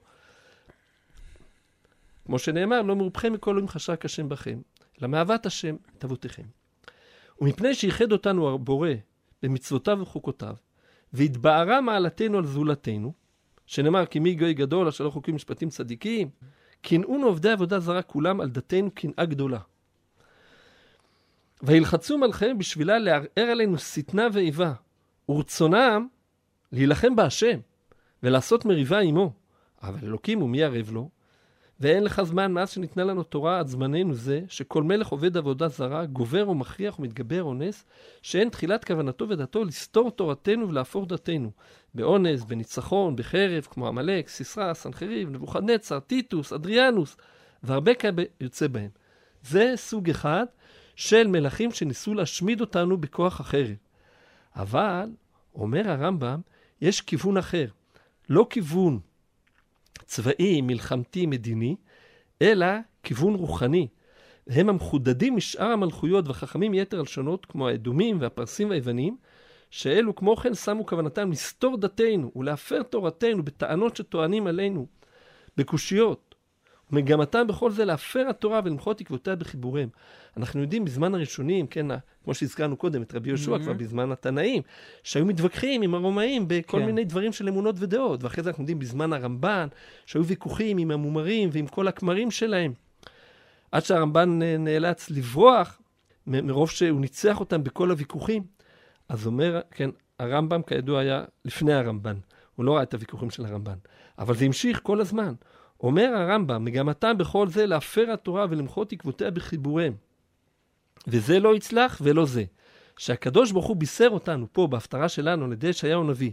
כמו 2.25 2.39
שנאמר, 2.39 2.81
לא 2.81 2.95
מרובכם 2.95 3.33
מכל 3.33 3.51
אלוהים 3.51 3.67
חשק 3.67 4.05
השם 4.05 4.29
בכם, 4.29 4.59
אלא 5.01 5.09
מאהבת 5.09 5.45
השם 5.45 5.75
את 5.97 6.03
אבותיכם. 6.03 6.43
ומפני 7.41 7.75
שייחד 7.75 8.11
אותנו 8.11 8.53
הבורא 8.53 8.89
במצוותיו 9.45 9.97
וחוקותיו, 10.01 10.55
והתבהרה 11.13 11.81
מעלתנו 11.81 12.37
על 12.37 12.45
זולתנו, 12.45 13.13
שנאמר 13.65 14.05
כי 14.05 14.19
מי 14.19 14.35
גוי 14.35 14.53
גדול 14.53 14.87
אשר 14.87 15.03
לא 15.03 15.09
חוקים 15.09 15.35
משפטים 15.35 15.69
צדיקים, 15.69 16.29
קנאונו 16.81 17.27
עובדי 17.27 17.49
עבודה 17.49 17.79
זרה 17.79 18.01
כולם 18.01 18.41
על 18.41 18.49
דתנו 18.49 18.91
קנאה 18.91 19.25
גדולה. 19.25 19.59
וילחצו 21.63 22.17
מלכיהם 22.17 22.57
בשבילה 22.57 22.99
לערער 22.99 23.27
עלינו 23.51 23.77
שטנה 23.77 24.27
ואיבה, 24.33 24.73
ורצונם 25.29 26.07
להילחם 26.71 27.15
בהשם, 27.15 27.59
ולעשות 28.23 28.65
מריבה 28.65 28.99
עמו. 28.99 29.33
אבל 29.83 29.99
אלוקים 30.03 30.39
הוא 30.39 30.49
מי 30.49 30.63
ערב 30.63 30.91
לו? 30.91 31.09
ואין 31.79 32.03
לך 32.03 32.21
זמן 32.23 32.51
מאז 32.51 32.69
שניתנה 32.69 33.03
לנו 33.03 33.23
תורה 33.23 33.59
עד 33.59 33.67
זמננו 33.67 34.13
זה, 34.13 34.41
שכל 34.47 34.83
מלך 34.83 35.07
עובד 35.07 35.37
עבודה 35.37 35.67
זרה, 35.67 36.05
גובר 36.05 36.49
ומכריח 36.49 36.99
ומתגבר 36.99 37.43
אונס, 37.43 37.85
שאין 38.21 38.49
תחילת 38.49 38.85
כוונתו 38.85 39.29
ודתו 39.29 39.63
לסתור 39.63 40.11
תורתנו 40.11 40.69
ולהפוך 40.69 41.05
דתנו. 41.07 41.51
באונס, 41.93 42.43
בניצחון, 42.43 43.15
בחרב, 43.15 43.67
כמו 43.71 43.87
עמלק, 43.87 44.29
סיסרא, 44.29 44.73
סנחריב, 44.73 45.29
נבוכדנצר, 45.29 45.99
טיטוס, 45.99 46.53
אדריאנוס, 46.53 47.17
והרבה 47.63 47.93
כאלה 47.93 48.23
יוצא 48.41 48.67
בהם. 48.67 48.89
זה 49.43 49.73
סוג 49.75 50.09
אחד 50.09 50.45
של 50.95 51.27
מלכים 51.27 51.71
שניסו 51.71 52.13
להשמיד 52.13 52.61
אותנו 52.61 52.97
בכוח 52.97 53.39
החרב. 53.39 53.75
אבל, 54.55 55.09
אומר 55.55 55.89
הרמב"ם, 55.89 56.41
יש 56.81 57.01
כיוון 57.01 57.37
אחר. 57.37 57.67
לא 58.29 58.47
כיוון 58.49 58.99
צבאי, 60.05 60.61
מלחמתי, 60.61 61.25
מדיני, 61.25 61.75
אלא 62.41 62.67
כיוון 63.03 63.35
רוחני. 63.35 63.87
הם 64.47 64.69
המחודדים 64.69 65.35
משאר 65.35 65.71
המלכויות 65.71 66.27
והחכמים 66.27 66.73
יתר 66.73 66.99
הלשונות, 66.99 67.45
כמו 67.45 67.67
האדומים 67.67 68.21
והפרסים 68.21 68.69
והיוונים, 68.69 69.17
שאלו 69.69 70.15
כמו 70.15 70.35
כן 70.35 70.53
שמו 70.53 70.85
כוונתם 70.85 71.31
לסתור 71.31 71.77
דתנו 71.77 72.31
ולהפר 72.35 72.83
תורתנו 72.83 73.43
בטענות 73.43 73.95
שטוענים 73.95 74.47
עלינו, 74.47 74.87
בקושיות. 75.57 76.35
ומגמתם 76.91 77.47
בכל 77.47 77.71
זה 77.71 77.85
להפר 77.85 78.27
התורה 78.29 78.61
ולמחות 78.65 79.01
עקבותיה 79.01 79.35
בחיבוריהם. 79.35 79.89
אנחנו 80.37 80.61
יודעים 80.61 80.85
בזמן 80.85 81.15
הראשונים, 81.15 81.67
כן, 81.67 81.87
כמו 82.23 82.33
שהזכרנו 82.33 82.77
קודם, 82.77 83.01
את 83.01 83.15
רבי 83.15 83.29
יהושע 83.29 83.55
Mhm. 83.55 83.59
כבר 83.59 83.73
בזמן 83.73 84.11
התנאים, 84.11 84.61
שהיו 85.03 85.25
מתווכחים 85.25 85.81
עם 85.81 85.95
הרומאים 85.95 86.45
בכל 86.47 86.79
כן. 86.79 86.85
מיני 86.85 87.03
דברים 87.03 87.33
של 87.33 87.47
אמונות 87.47 87.75
ודעות, 87.79 88.23
ואחרי 88.23 88.43
זה 88.43 88.49
אנחנו 88.49 88.63
יודעים 88.63 88.79
בזמן 88.79 89.13
הרמב"ן, 89.13 89.67
שהיו 90.05 90.25
ויכוחים 90.25 90.77
עם 90.77 90.91
המומרים 90.91 91.49
ועם 91.51 91.67
כל 91.67 91.87
הכמרים 91.87 92.31
שלהם. 92.31 92.73
עד 93.71 93.83
שהרמב"ן 93.85 94.39
נאלץ 94.59 95.09
לברוח 95.09 95.81
מ- 96.27 96.47
מרוב 96.47 96.69
שהוא 96.69 97.01
ניצח 97.01 97.39
אותם 97.39 97.63
בכל 97.63 97.91
הוויכוחים. 97.91 98.43
אז 99.09 99.27
אומר, 99.27 99.61
כן, 99.71 99.89
הרמב"ם 100.19 100.61
כידוע 100.61 100.99
היה 100.99 101.23
לפני 101.45 101.73
הרמב"ן, 101.73 102.15
הוא 102.55 102.65
לא 102.65 102.75
ראה 102.75 102.83
את 102.83 102.93
הוויכוחים 102.93 103.29
של 103.29 103.45
הרמב"ן, 103.45 103.75
אבל 104.19 104.35
זה 104.35 104.45
המשיך 104.45 104.79
כל 104.83 105.01
הזמן. 105.01 105.33
אומר 105.83 106.13
הרמב"ם, 106.15 106.65
מגמתם 106.65 107.17
בכל 107.17 107.47
זה 107.49 107.65
להפר 107.65 108.11
התורה 108.11 108.45
ולמחות 108.49 108.93
עקבותיה 108.93 109.31
בחיבוריהם. 109.31 109.93
וזה 111.07 111.39
לא 111.39 111.55
יצלח 111.55 112.01
ולא 112.03 112.25
זה. 112.25 112.43
שהקדוש 112.97 113.51
ברוך 113.51 113.65
הוא 113.65 113.75
בישר 113.75 114.07
אותנו 114.11 114.47
פה 114.51 114.67
בהפטרה 114.67 115.09
שלנו 115.09 115.45
על 115.45 115.51
ידי 115.51 115.67
ישעיהו 115.67 116.01
הנביא, 116.01 116.31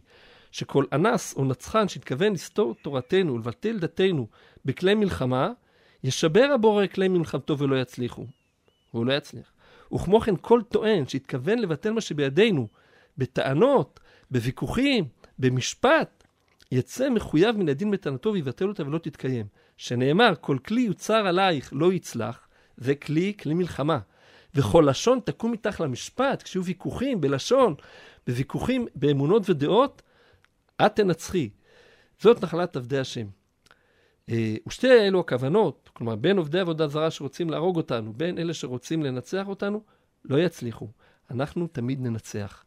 שכל 0.53 0.85
אנס 0.93 1.35
או 1.37 1.45
נצחן 1.45 1.89
שהתכוון 1.89 2.33
לסתור 2.33 2.75
תורתנו 2.83 3.35
ולבטל 3.35 3.79
דתנו 3.79 4.27
בכלי 4.65 4.95
מלחמה, 4.95 5.51
ישבר 6.05 6.49
הבורא 6.55 6.87
כלי 6.87 7.09
מלחמתו 7.09 7.59
ולא 7.59 7.81
יצליחו. 7.81 8.27
והוא 8.95 9.07
לא 9.07 9.13
יצליח. 9.13 9.53
וכמו 9.95 10.21
כן 10.21 10.35
כל 10.37 10.61
טוען 10.69 11.09
שהתכוון 11.09 11.59
לבטל 11.59 11.91
מה 11.91 12.01
שבידינו 12.01 12.69
בטענות, 13.19 14.01
בוויכוחים, 14.31 15.05
במשפט, 15.39 16.25
יצא 16.73 17.11
מחויב 17.11 17.57
מן 17.57 17.69
הדין 17.69 17.91
בטענתו 17.91 18.33
ויבטל 18.33 18.69
אותה 18.69 18.87
ולא 18.87 18.99
תתקיים. 18.99 19.47
שנאמר, 19.77 20.33
כל 20.41 20.59
כלי 20.67 20.81
יוצר 20.81 21.27
עלייך 21.27 21.71
לא 21.73 21.93
יצלח, 21.93 22.49
זה 22.77 22.95
כלי, 22.95 23.33
כלי 23.43 23.55
מלחמה. 23.55 23.99
וכל 24.55 24.87
לשון 24.89 25.21
תקום 25.25 25.53
מתחת 25.53 25.81
למשפט, 25.81 26.43
כשיהיו 26.43 26.65
ויכוחים 26.65 27.21
בלשון, 27.21 27.75
בוויכוחים 28.27 28.87
באמונות 28.95 29.51
ודעות, 29.51 30.03
את 30.87 30.97
תנצחי. 30.97 31.51
זאת 32.21 32.45
נחלת 32.45 32.77
עבדי 32.77 32.99
השם. 32.99 33.27
אה, 34.31 34.55
ושתי 34.69 34.93
אלו 34.93 35.21
הכוונות, 35.21 35.91
כלומר 35.93 36.17
בין 36.17 36.39
עובדי 36.39 36.61
עבודה 36.61 36.89
זרה 36.89 37.11
שרוצים 37.11 37.51
להרוג 37.51 37.77
אותנו, 37.77 38.13
בין 38.13 38.39
אלה 38.39 38.55
שרוצים 38.55 39.03
לנצח 39.03 39.49
אותנו, 39.49 39.83
לא 40.25 40.39
יצליחו. 40.39 40.89
אנחנו 41.31 41.67
תמיד 41.67 42.01
ננצח. 42.01 42.65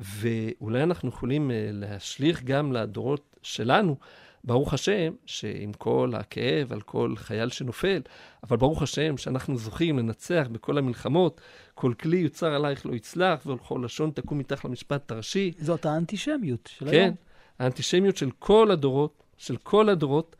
ואולי 0.00 0.82
אנחנו 0.82 1.08
יכולים 1.08 1.50
אה, 1.50 1.68
להשליך 1.72 2.42
גם 2.44 2.72
לדורות 2.72 3.36
שלנו, 3.42 3.96
ברוך 4.44 4.74
השם, 4.74 5.12
שעם 5.26 5.72
כל 5.72 6.12
הכאב 6.16 6.72
על 6.72 6.80
כל 6.80 7.14
חייל 7.16 7.48
שנופל, 7.48 8.00
אבל 8.42 8.56
ברוך 8.56 8.82
השם 8.82 9.16
שאנחנו 9.16 9.56
זוכים 9.56 9.98
לנצח 9.98 10.46
בכל 10.52 10.78
המלחמות, 10.78 11.40
כל 11.74 11.92
כלי 12.00 12.16
יוצר 12.16 12.54
עלייך 12.54 12.86
לא 12.86 12.94
יצלח, 12.94 13.46
ולכל 13.46 13.80
לשון 13.84 14.10
תקום 14.10 14.38
מתחת 14.38 14.64
למשפט 14.64 15.08
תרשי. 15.08 15.52
זאת 15.58 15.86
האנטישמיות 15.86 16.68
של 16.78 16.90
כן, 16.90 16.92
היום. 16.92 17.14
האנטישמיות 17.58 18.16
של 18.16 18.30
כל 18.38 18.70
הדורות, 18.70 19.22
של 19.36 19.56
כל 19.56 19.88
הדורות, 19.88 20.36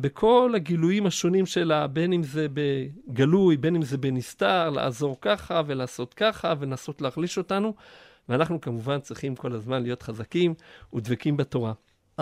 בכל 0.00 0.52
הגילויים 0.56 1.06
השונים 1.06 1.46
שלה, 1.46 1.86
בין 1.86 2.12
אם 2.12 2.22
זה 2.22 2.46
בגלוי, 2.54 3.56
בין 3.56 3.76
אם 3.76 3.82
זה 3.82 3.98
בנסתר, 3.98 4.70
לעזור 4.70 5.16
ככה 5.20 5.62
ולעשות 5.66 6.14
ככה 6.14 6.54
ולנסות 6.58 7.02
להחליש 7.02 7.38
אותנו, 7.38 7.74
ואנחנו 8.28 8.60
כמובן 8.60 9.00
צריכים 9.00 9.36
כל 9.36 9.52
הזמן 9.52 9.82
להיות 9.82 10.02
חזקים 10.02 10.54
ודבקים 10.94 11.36
בתורה. 11.36 11.72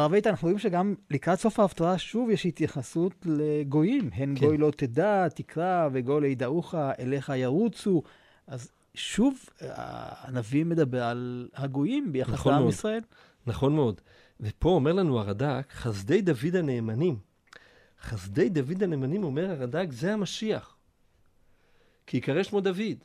הרב 0.01 0.15
איתן, 0.15 0.31
אנחנו 0.31 0.47
רואים 0.47 0.59
שגם 0.59 0.95
לקראת 1.11 1.39
סוף 1.39 1.61
ההפטרה 1.61 1.99
שוב 1.99 2.31
יש 2.31 2.47
התייחסות 2.47 3.15
לגויים. 3.25 4.11
הן 4.13 4.35
כן. 4.39 4.47
גוי 4.47 4.59
לא 4.59 4.71
תדע, 4.77 5.29
תקרא, 5.29 5.89
וגוי 5.93 6.21
לא 6.21 6.27
ידעוך, 6.27 6.75
אליך 6.75 7.33
ירוצו. 7.37 8.03
אז 8.47 8.71
שוב, 8.95 9.39
הנביא 9.61 10.65
מדבר 10.65 11.03
על 11.03 11.49
הגויים 11.55 12.13
ביחס 12.13 12.33
נכון 12.33 12.53
לעם. 12.53 12.69
ישראל. 12.69 13.01
נכון 13.47 13.75
מאוד. 13.75 14.01
ופה 14.41 14.69
אומר 14.69 14.93
לנו 14.93 15.21
הרד"ק, 15.21 15.73
חסדי 15.73 16.21
דוד 16.23 16.57
הנאמנים. 16.57 17.19
חסדי 18.03 18.49
דוד 18.49 18.83
הנאמנים, 18.83 19.25
אומר 19.25 19.51
הרד"ק, 19.51 19.87
זה 19.91 20.13
המשיח. 20.13 20.77
כי 22.07 22.17
יקרא 22.17 22.43
שמו 22.43 22.61
דוד. 22.61 23.05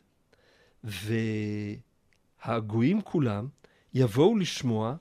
והגויים 2.44 3.00
כולם 3.00 3.48
יבואו 3.94 4.36
לשמוע 4.36 4.94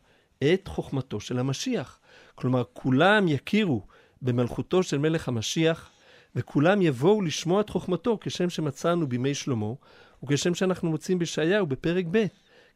את 0.43 0.67
חוכמתו 0.67 1.19
של 1.19 1.39
המשיח. 1.39 1.99
כלומר, 2.35 2.63
כולם 2.73 3.27
יכירו 3.27 3.81
במלכותו 4.21 4.83
של 4.83 4.97
מלך 4.97 5.27
המשיח, 5.27 5.89
וכולם 6.35 6.81
יבואו 6.81 7.21
לשמוע 7.21 7.61
את 7.61 7.69
חוכמתו, 7.69 8.17
כשם 8.21 8.49
שמצאנו 8.49 9.07
בימי 9.07 9.33
שלמה, 9.33 9.73
וכשם 10.23 10.55
שאנחנו 10.55 10.89
מוצאים 10.89 11.19
בישעיהו 11.19 11.65
בפרק 11.65 12.05
ב', 12.11 12.25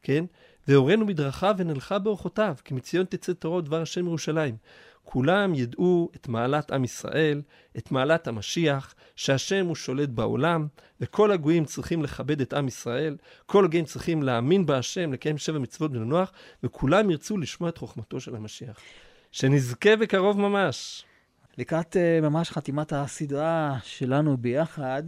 כן? 0.03 0.26
והורנו 0.70 1.05
מדרכיו 1.05 1.55
ונלכה 1.57 1.99
באורחותיו, 1.99 2.55
כי 2.65 2.74
מציון 2.74 3.05
תצא 3.05 3.34
תורו 3.34 3.61
דבר 3.61 3.82
השם 3.82 4.05
ירושלים. 4.05 4.55
כולם 5.03 5.55
ידעו 5.55 6.09
את 6.15 6.28
מעלת 6.28 6.72
עם 6.72 6.84
ישראל, 6.84 7.41
את 7.78 7.91
מעלת 7.91 8.28
המשיח, 8.28 8.95
שהשם 9.15 9.65
הוא 9.65 9.76
שולט 9.76 10.09
בעולם, 10.09 10.67
וכל 11.01 11.32
הגויים 11.32 11.65
צריכים 11.65 12.03
לכבד 12.03 12.41
את 12.41 12.53
עם 12.53 12.67
ישראל, 12.67 13.17
כל 13.45 13.65
הגויים 13.65 13.86
צריכים 13.86 14.24
להאמין 14.24 14.65
בהשם, 14.65 15.13
לקיים 15.13 15.38
שבע 15.38 15.59
מצוות 15.59 15.91
ולנוח, 15.91 16.32
וכולם 16.63 17.09
ירצו 17.09 17.38
לשמוע 17.38 17.70
את 17.70 17.78
חוכמתו 17.78 18.20
של 18.20 18.36
המשיח. 18.36 18.80
שנזכה 19.32 19.95
בקרוב 19.95 20.39
ממש. 20.39 21.03
לקראת 21.57 21.95
uh, 21.95 22.26
ממש 22.26 22.51
חתימת 22.51 22.93
הסדרה 22.93 23.78
שלנו 23.84 24.38
ביחד, 24.38 25.03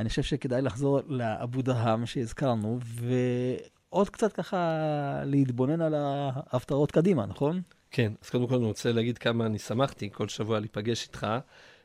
אני 0.00 0.08
חושב 0.08 0.22
שכדאי 0.22 0.62
לחזור 0.62 1.00
לאבו 1.06 1.62
דהאם 1.62 2.06
שהזכרנו, 2.06 2.78
ועוד 3.92 4.10
קצת 4.10 4.32
ככה 4.32 4.80
להתבונן 5.24 5.80
על 5.80 5.94
ההפטרות 5.94 6.90
קדימה, 6.90 7.26
נכון? 7.26 7.62
כן, 7.90 8.12
אז 8.22 8.30
קודם 8.30 8.46
כל 8.48 8.54
אני 8.54 8.64
רוצה 8.64 8.92
להגיד 8.92 9.18
כמה 9.18 9.46
אני 9.46 9.58
שמחתי 9.58 10.10
כל 10.12 10.28
שבוע 10.28 10.60
להיפגש 10.60 11.06
איתך 11.06 11.26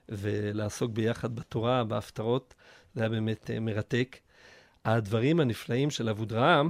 ולעסוק 0.09 0.91
ביחד 0.91 1.35
בתורה, 1.35 1.83
בהפטרות. 1.83 2.55
זה 2.95 3.01
היה 3.01 3.09
באמת 3.09 3.49
uh, 3.49 3.59
מרתק. 3.59 4.17
הדברים 4.85 5.39
הנפלאים 5.39 5.89
של 5.89 6.09
אבודרעם, 6.09 6.69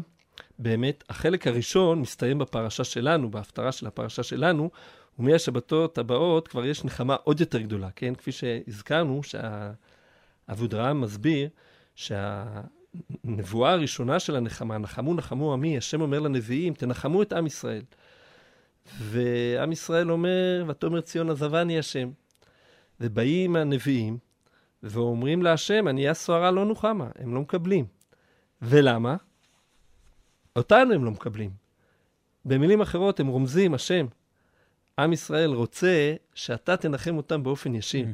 באמת, 0.59 1.03
החלק 1.09 1.47
הראשון 1.47 2.01
מסתיים 2.01 2.37
בפרשה 2.37 2.83
שלנו, 2.83 3.31
בהפטרה 3.31 3.71
של 3.71 3.87
הפרשה 3.87 4.23
שלנו, 4.23 4.71
ומהשבתות 5.19 5.97
הבאות 5.97 6.47
כבר 6.47 6.65
יש 6.65 6.85
נחמה 6.85 7.15
עוד 7.23 7.39
יותר 7.39 7.61
גדולה, 7.61 7.89
כן? 7.95 8.15
כפי 8.15 8.31
שהזכרנו, 8.31 9.21
שאבודרעם 10.47 11.01
מסביר 11.01 11.49
שהנבואה 12.95 13.71
הראשונה 13.71 14.19
של 14.19 14.35
הנחמה, 14.35 14.77
נחמו 14.77 15.13
נחמו 15.13 15.53
עמי, 15.53 15.77
השם 15.77 16.01
אומר 16.01 16.19
לנביאים, 16.19 16.73
תנחמו 16.73 17.21
את 17.21 17.33
עם 17.33 17.47
ישראל. 17.47 17.83
ועם 18.99 19.71
ישראל 19.71 20.11
אומר, 20.11 20.65
ותאמר 20.67 21.01
ציון 21.01 21.29
עזבני 21.29 21.79
השם. 21.79 22.11
ובאים 22.99 23.55
הנביאים 23.55 24.17
ואומרים 24.83 25.43
להשם, 25.43 25.87
ענייה 25.87 26.13
סוהרה 26.13 26.51
לא 26.51 26.65
נוחמה, 26.65 27.09
הם 27.19 27.35
לא 27.35 27.41
מקבלים. 27.41 27.85
ולמה? 28.61 29.15
אותנו 30.55 30.93
הם 30.93 31.05
לא 31.05 31.11
מקבלים. 31.11 31.51
במילים 32.45 32.81
אחרות 32.81 33.19
הם 33.19 33.27
רומזים, 33.27 33.73
השם, 33.73 34.05
עם 34.99 35.13
ישראל 35.13 35.49
רוצה 35.49 36.15
שאתה 36.33 36.77
תנחם 36.77 37.17
אותם 37.17 37.43
באופן 37.43 37.75
ישיר. 37.75 38.05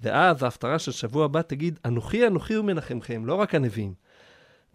ואז 0.00 0.42
ההפטרה 0.42 0.78
של 0.78 0.92
שבוע 0.92 1.24
הבא 1.24 1.42
תגיד, 1.42 1.78
אנוכי 1.84 2.26
אנוכי 2.26 2.54
הוא 2.54 2.64
מנחמכם, 2.64 3.26
לא 3.26 3.34
רק 3.34 3.54
הנביאים. 3.54 3.94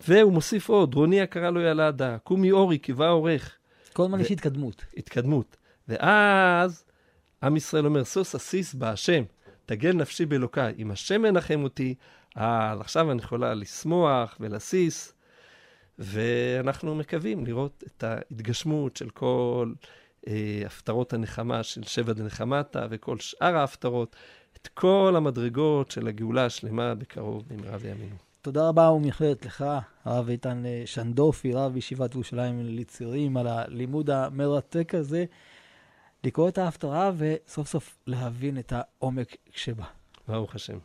והוא 0.08 0.34
מוסיף 0.34 0.70
עוד, 0.70 0.94
רוני 0.94 1.20
יקרה 1.20 1.50
לא 1.52 1.70
ילדה, 1.70 2.18
קומי 2.18 2.52
אורי, 2.52 2.78
קיבה 2.78 3.10
עורך. 3.10 3.56
כל 3.94 4.04
הזמן 4.04 4.20
ו- 4.20 4.22
יש 4.22 4.32
התקדמות. 4.32 4.86
התקדמות. 4.98 5.58
ואז 5.88 6.84
עם 7.44 7.58
ישראל 7.58 7.86
אומר, 7.86 8.04
סוס 8.04 8.36
אסיס 8.36 8.74
בהשם, 8.74 9.24
תגל 9.66 9.94
נפשי 9.94 10.26
באלוקיי. 10.26 10.74
אם 10.78 10.92
השם 10.92 11.22
מנחם 11.22 11.64
אותי, 11.64 11.96
אז 12.36 12.82
עכשיו 12.82 13.12
אני 13.12 13.22
יכולה 13.22 13.54
לשמוח 13.54 14.38
ולסיס, 14.40 15.14
ואנחנו 16.00 16.96
מקווים 16.96 17.46
לראות 17.46 17.84
את 17.88 18.04
ההתגשמות 18.04 18.98
של 18.98 19.10
כל 19.10 19.74
אה, 20.28 20.64
הפטרות 20.66 21.14
הנחמה 21.14 21.64
של 21.64 21.84
שבע 21.84 22.14
דנחמתה 22.14 22.86
וכל 22.90 23.20
שאר 23.20 23.58
ההפטרות, 23.58 24.16
את 24.62 24.68
כל 24.68 25.14
המדרגות 25.18 25.92
של 25.92 26.08
הגאולה 26.08 26.46
השלמה 26.46 26.96
בקרוב 26.96 27.44
במהרה 27.48 27.78
בימינו. 27.78 28.31
תודה 28.42 28.68
רבה 28.68 28.90
ומייחדת 28.90 29.46
לך, 29.46 29.66
הרב 30.06 30.30
איתן 30.30 30.66
אה, 30.66 30.84
שנדופי, 30.86 31.54
רב 31.54 31.78
ישיבת 31.78 32.16
ירושלים 32.16 32.60
לצעירים, 32.64 33.38
על 33.38 33.48
הלימוד 33.48 34.10
המרתק 34.10 34.96
הזה, 34.96 35.26
לקרוא 36.24 36.50
את 36.50 36.58
ההפטרה 36.58 37.12
וסוף 37.18 37.68
סוף 37.68 37.98
להבין 38.08 38.60
את 38.60 38.74
העומק 38.76 39.36
שבה. 39.52 39.86
ברוך 40.28 40.56
השם. 40.56 40.78